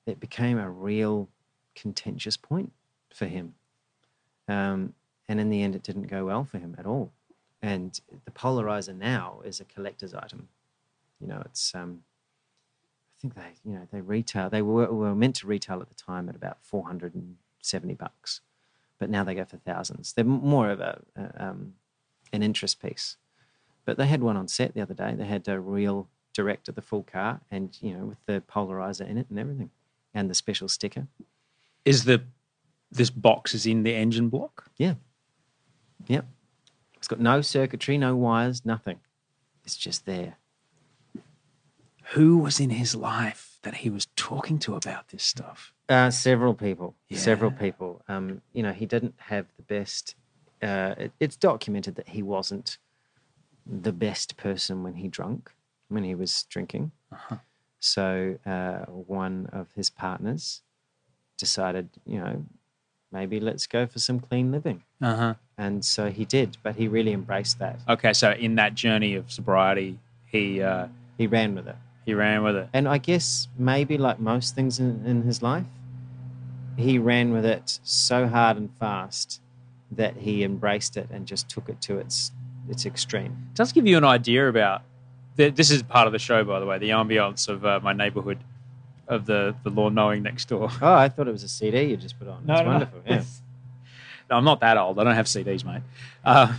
[0.06, 1.30] it became a real
[1.74, 2.72] contentious point
[3.12, 3.56] for him,
[4.48, 4.94] um,
[5.28, 7.12] and in the end, it didn't go well for him at all.
[7.64, 10.48] And the polarizer now is a collector's item.
[11.20, 12.04] You know, it's um,
[13.18, 15.96] I think they you know they retail they were, were meant to retail at the
[15.96, 18.42] time at about four hundred and seventy bucks
[19.02, 20.14] but now they go for thousands.
[20.14, 21.74] They're more of a, a um,
[22.32, 23.18] an interest piece.
[23.84, 25.16] But they had one on set the other day.
[25.16, 29.18] They had a real director, the full car, and you know, with the polarizer in
[29.18, 29.72] it and everything,
[30.14, 31.08] and the special sticker.
[31.84, 32.22] Is the
[32.92, 34.70] this box is in the engine block?
[34.78, 34.94] Yeah,
[36.06, 36.28] yep.
[36.94, 39.00] It's got no circuitry, no wires, nothing.
[39.66, 40.38] It's just there.
[42.12, 45.74] Who was in his life that he was talking to about this stuff?
[45.92, 46.96] Uh, several people.
[47.12, 48.02] Several people.
[48.08, 50.16] Um, you know, he didn't have the best.
[50.64, 52.78] Uh, it, it's documented that he wasn't
[53.66, 55.52] the best person when he drunk,
[55.90, 56.92] when he was drinking.
[57.80, 60.62] So uh, one of his partners
[61.38, 62.46] decided, you know,
[63.12, 65.34] maybe let's go for some clean living, Uh huh.
[65.58, 66.58] and so he did.
[66.64, 67.80] But he really embraced that.
[67.90, 70.88] Okay, so in that journey of sobriety, he uh,
[71.18, 71.76] He ran with it.
[72.06, 72.70] he ran with it.
[72.74, 75.66] And I guess maybe like most things in, in his life,
[76.78, 79.42] he ran with it so hard and fast
[79.92, 82.32] that he embraced it and just took it to its
[82.70, 83.36] its extreme.
[83.52, 84.84] It does give you an idea about.
[85.36, 88.40] This is part of the show, by the way, the ambience of uh, my neighborhood,
[89.08, 90.70] of the the lawn knowing next door.
[90.82, 92.44] Oh, I thought it was a CD you just put on.
[92.48, 93.02] It's wonderful.
[93.08, 93.24] Yeah.
[94.30, 94.98] No, I'm not that old.
[94.98, 95.82] I don't have CDs, mate.
[96.24, 96.54] Uh,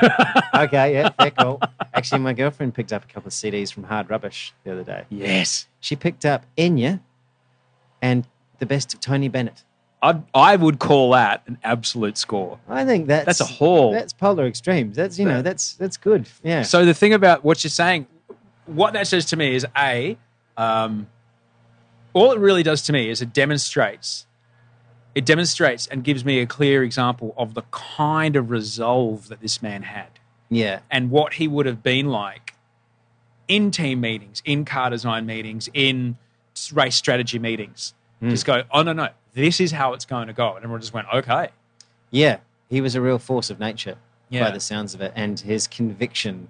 [0.54, 1.60] okay, yeah, fair call.
[1.92, 5.04] Actually, my girlfriend picked up a couple of CDs from Hard Rubbish the other day.
[5.10, 7.00] yes, She picked up Enya
[8.00, 8.26] and
[8.60, 9.64] the best of Tony Bennett.
[10.02, 12.58] I I would call that an absolute score.
[12.68, 13.92] I think that's That's a haul.
[13.92, 14.96] That's polar extremes.
[14.96, 16.28] That's you know that's that's good.
[16.42, 16.62] Yeah.
[16.62, 18.06] So the thing about what you're saying,
[18.66, 20.16] what that says to me is a,
[20.56, 21.08] um,
[22.12, 24.26] all it really does to me is it demonstrates,
[25.14, 29.60] it demonstrates and gives me a clear example of the kind of resolve that this
[29.60, 30.80] man had yeah.
[30.90, 32.54] and what he would have been like
[33.48, 36.16] in team meetings, in car design meetings, in
[36.72, 37.94] race strategy meetings.
[38.22, 38.30] Mm.
[38.30, 40.92] Just go, oh no no, this is how it's going to go, and everyone just
[40.92, 41.48] went, okay,
[42.10, 43.96] Yeah, he was a real force of nature
[44.28, 44.44] Yeah.
[44.44, 46.48] by the sounds of it, and his conviction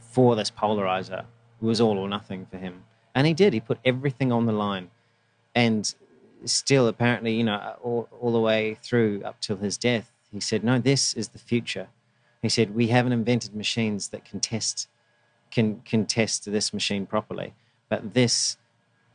[0.00, 1.24] for this polarizer
[1.60, 2.84] was all or nothing for him.
[3.14, 3.52] And he did.
[3.52, 4.90] He put everything on the line,
[5.54, 5.92] and
[6.44, 10.62] still, apparently, you know, all, all the way through up till his death, He said,
[10.64, 11.88] no, this is the future.
[12.40, 14.88] He said, we haven't invented machines that can test,
[15.50, 17.52] can, can test this machine properly,
[17.88, 18.56] but this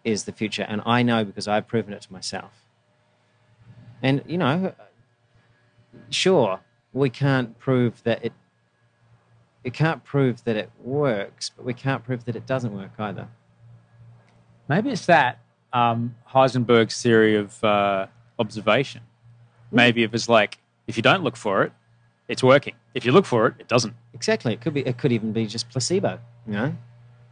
[0.05, 0.65] is the future.
[0.67, 2.53] And I know because I've proven it to myself.
[4.01, 4.73] And, you know,
[6.09, 6.61] sure,
[6.93, 8.31] we can't prove that it,
[9.65, 13.27] it can't prove that it works, but we can't prove that it doesn't work either.
[14.69, 15.39] Maybe it's that
[15.73, 18.07] um, Heisenberg's theory of uh,
[18.39, 19.01] observation.
[19.71, 21.73] Maybe it was like, if you don't look for it,
[22.27, 22.75] it's working.
[22.93, 23.93] If you look for it, it doesn't.
[24.13, 24.53] Exactly.
[24.53, 24.81] It could be.
[24.81, 26.19] It could even be just placebo.
[26.47, 26.73] You know.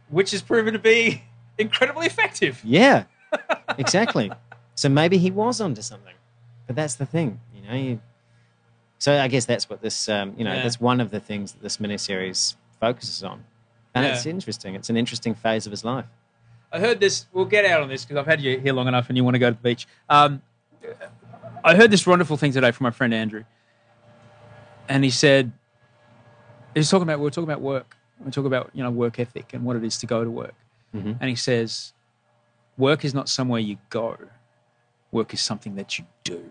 [0.08, 1.24] Which has proven to be
[1.58, 2.60] incredibly effective.
[2.64, 3.04] Yeah.
[3.78, 4.30] Exactly.
[4.76, 6.14] so maybe he was onto something,
[6.68, 7.40] but that's the thing.
[7.54, 7.74] You know.
[7.74, 8.00] You,
[8.98, 10.08] so I guess that's what this.
[10.08, 10.62] Um, you know, Yeah.
[10.62, 13.42] that's one of the things that this miniseries focuses on,
[13.94, 14.12] and Yeah.
[14.14, 14.76] it's interesting.
[14.76, 16.04] It's an interesting phase of his life.
[16.72, 17.26] I heard this.
[17.32, 19.34] We'll get out on this because I've had you here long enough, and you want
[19.34, 19.88] to go to the beach.
[20.08, 20.40] Um,
[21.64, 23.42] I heard this wonderful thing today from my friend Andrew,
[24.88, 25.50] and he said
[26.74, 27.96] he was talking about we were talking about work.
[28.24, 30.54] We talk about you know work ethic and what it is to go to work,
[30.94, 31.18] Mhm.
[31.20, 31.92] and he says,
[32.78, 34.16] work is not somewhere you go.
[35.10, 36.50] Work is something that you do.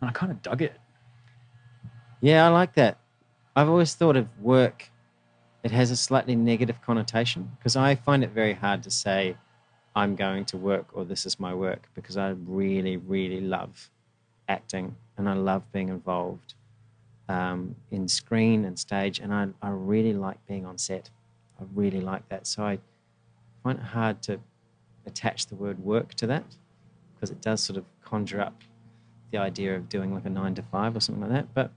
[0.00, 0.78] And I kind of dug it.
[2.20, 2.98] Yeah, I like that.
[3.56, 4.90] I've always thought of work,
[5.62, 9.36] it has a slightly negative connotation because I find it very hard to say,
[9.94, 13.90] I'm going to work or this is my work because I really, really love
[14.48, 16.54] acting and I love being involved
[17.28, 21.10] um, in screen and stage and I, I really like being on set.
[21.62, 22.46] I really like that.
[22.46, 22.78] So I
[23.62, 24.40] find it hard to
[25.06, 26.44] attach the word work to that
[27.14, 28.62] because it does sort of conjure up
[29.30, 31.54] the idea of doing like a nine to five or something like that.
[31.54, 31.70] But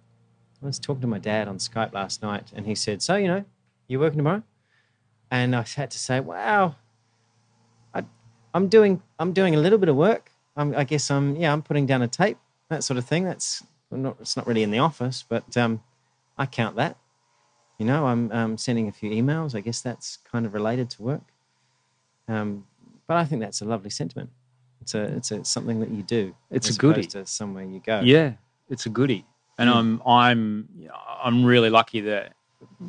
[0.62, 3.28] I was talking to my dad on Skype last night, and he said, "So you
[3.28, 3.46] know,
[3.88, 4.44] you're working tomorrow?"
[5.32, 6.76] And I had to say, "Wow,
[7.94, 8.04] I,
[8.54, 10.32] I'm doing I'm doing a little bit of work.
[10.58, 12.38] I'm, I guess I'm yeah I'm putting down a tape
[12.70, 13.26] that sort of thing.
[13.26, 15.82] That's not it's not really in the office, but um,
[16.38, 16.98] I count that.
[17.78, 19.54] You know, I'm um, sending a few emails.
[19.56, 21.24] I guess that's kind of related to work.
[22.28, 22.66] Um,
[23.08, 24.30] but I think that's a lovely sentiment.
[24.82, 26.36] It's a it's a something that you do.
[26.52, 27.04] It's a goodie.
[27.08, 28.02] to somewhere you go.
[28.04, 28.34] Yeah,
[28.70, 29.26] it's a goodie,
[29.58, 29.76] and Mm.
[29.76, 30.70] I'm I'm
[31.24, 32.34] I'm really lucky that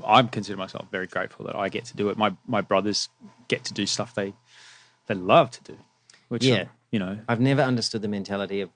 [0.04, 2.16] I consider myself very grateful that I get to do it.
[2.18, 3.08] My my brothers
[3.48, 4.34] get to do stuff they
[5.06, 5.78] they love to do,
[6.28, 6.62] which Yeah.
[6.62, 8.70] um, you know I've never understood the mentality of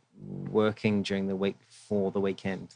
[0.50, 2.74] working during the week for the weekend.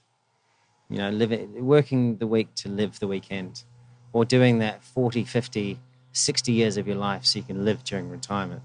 [0.91, 3.65] You know, living, working the week to live the weekend,
[4.13, 5.79] or doing that 40, 50,
[6.13, 8.63] 60 years of your life so you can live during retirement.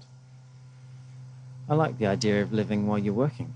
[1.68, 3.54] I like the idea of living while you're working.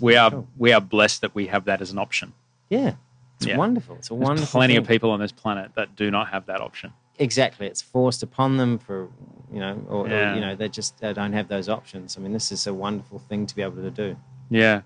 [0.00, 0.48] we are cool.
[0.56, 2.32] we are blessed that we have that as an option.
[2.70, 2.94] Yeah,
[3.36, 3.56] it's Yeah.
[3.58, 3.96] wonderful.
[3.96, 4.58] It's a There's wonderful.
[4.58, 6.92] plenty of people on this planet that do not have that option.
[7.18, 9.08] Exactly, it's forced upon them for
[9.52, 10.32] you know, or, Yeah.
[10.32, 12.16] or you know, they just they don't have those options.
[12.16, 14.16] I mean, this is a wonderful thing to be able to do.
[14.48, 14.80] Yeah,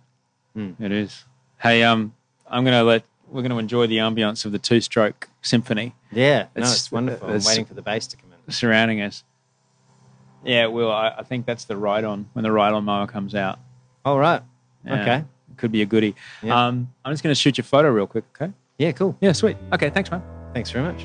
[0.57, 0.75] Mm.
[0.81, 1.25] it is.
[1.59, 2.15] Hey, um,
[2.49, 6.63] I'm gonna let we're gonna enjoy the ambience of the two stroke symphony Yeah, no,
[6.63, 7.29] It's- it's wonderful.
[7.29, 8.53] I'm waiting for the bass to come in.
[8.53, 9.25] surrounding us.
[10.45, 13.35] Yeah, well, I, I think that's the ride on when the ride on mower comes
[13.35, 13.59] out.
[14.05, 14.43] All right.
[14.85, 15.25] Yeah, Okay.
[15.57, 16.15] could be a goodie.
[16.43, 16.67] Yeah.
[16.67, 18.53] Um, I'm just going to shoot your photo real quick, okay?
[18.79, 19.17] Yeah, cool.
[19.21, 19.57] Yeah, sweet.
[19.73, 20.23] Okay, thanks, man.
[20.55, 21.05] Thanks very much.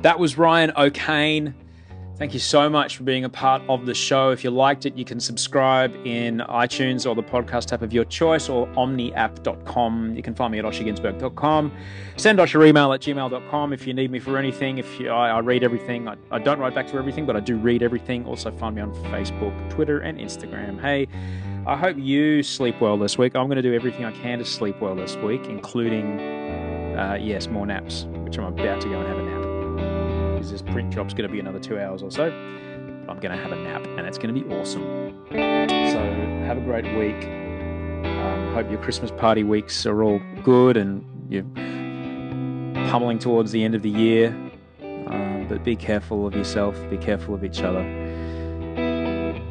[0.00, 1.54] That was Ryan O'Kane.
[2.16, 4.30] Thank you so much for being a part of the show.
[4.30, 8.04] If you liked it, you can subscribe in iTunes or the podcast app of your
[8.04, 10.14] choice or omniapp.com.
[10.14, 11.72] You can find me at oshergunsberg.com.
[12.16, 14.78] Send us your email at gmail.com if you need me for anything.
[14.78, 17.40] If you, I, I read everything, I, I don't write back to everything, but I
[17.40, 18.24] do read everything.
[18.26, 20.80] Also, find me on Facebook, Twitter, and Instagram.
[20.80, 21.08] Hey,
[21.66, 23.34] I hope you sleep well this week.
[23.34, 26.20] I'm going to do everything I can to sleep well this week, including,
[26.96, 29.43] uh, yes, more naps, which I'm about to go and have a nap
[30.44, 32.24] because this print job's going to be another two hours or so.
[32.24, 34.82] I'm going to have a nap, and it's going to be awesome.
[35.30, 35.98] So
[36.46, 37.26] have a great week.
[38.04, 41.44] Um, hope your Christmas party weeks are all good, and you're
[42.90, 44.28] pummeling towards the end of the year.
[44.82, 46.78] Um, but be careful of yourself.
[46.90, 47.80] Be careful of each other.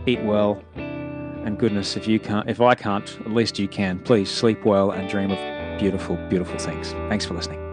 [0.05, 3.97] Eat well, and goodness, if you can't, if I can't, at least you can.
[3.97, 6.91] Please sleep well and dream of beautiful, beautiful things.
[7.09, 7.72] Thanks for listening.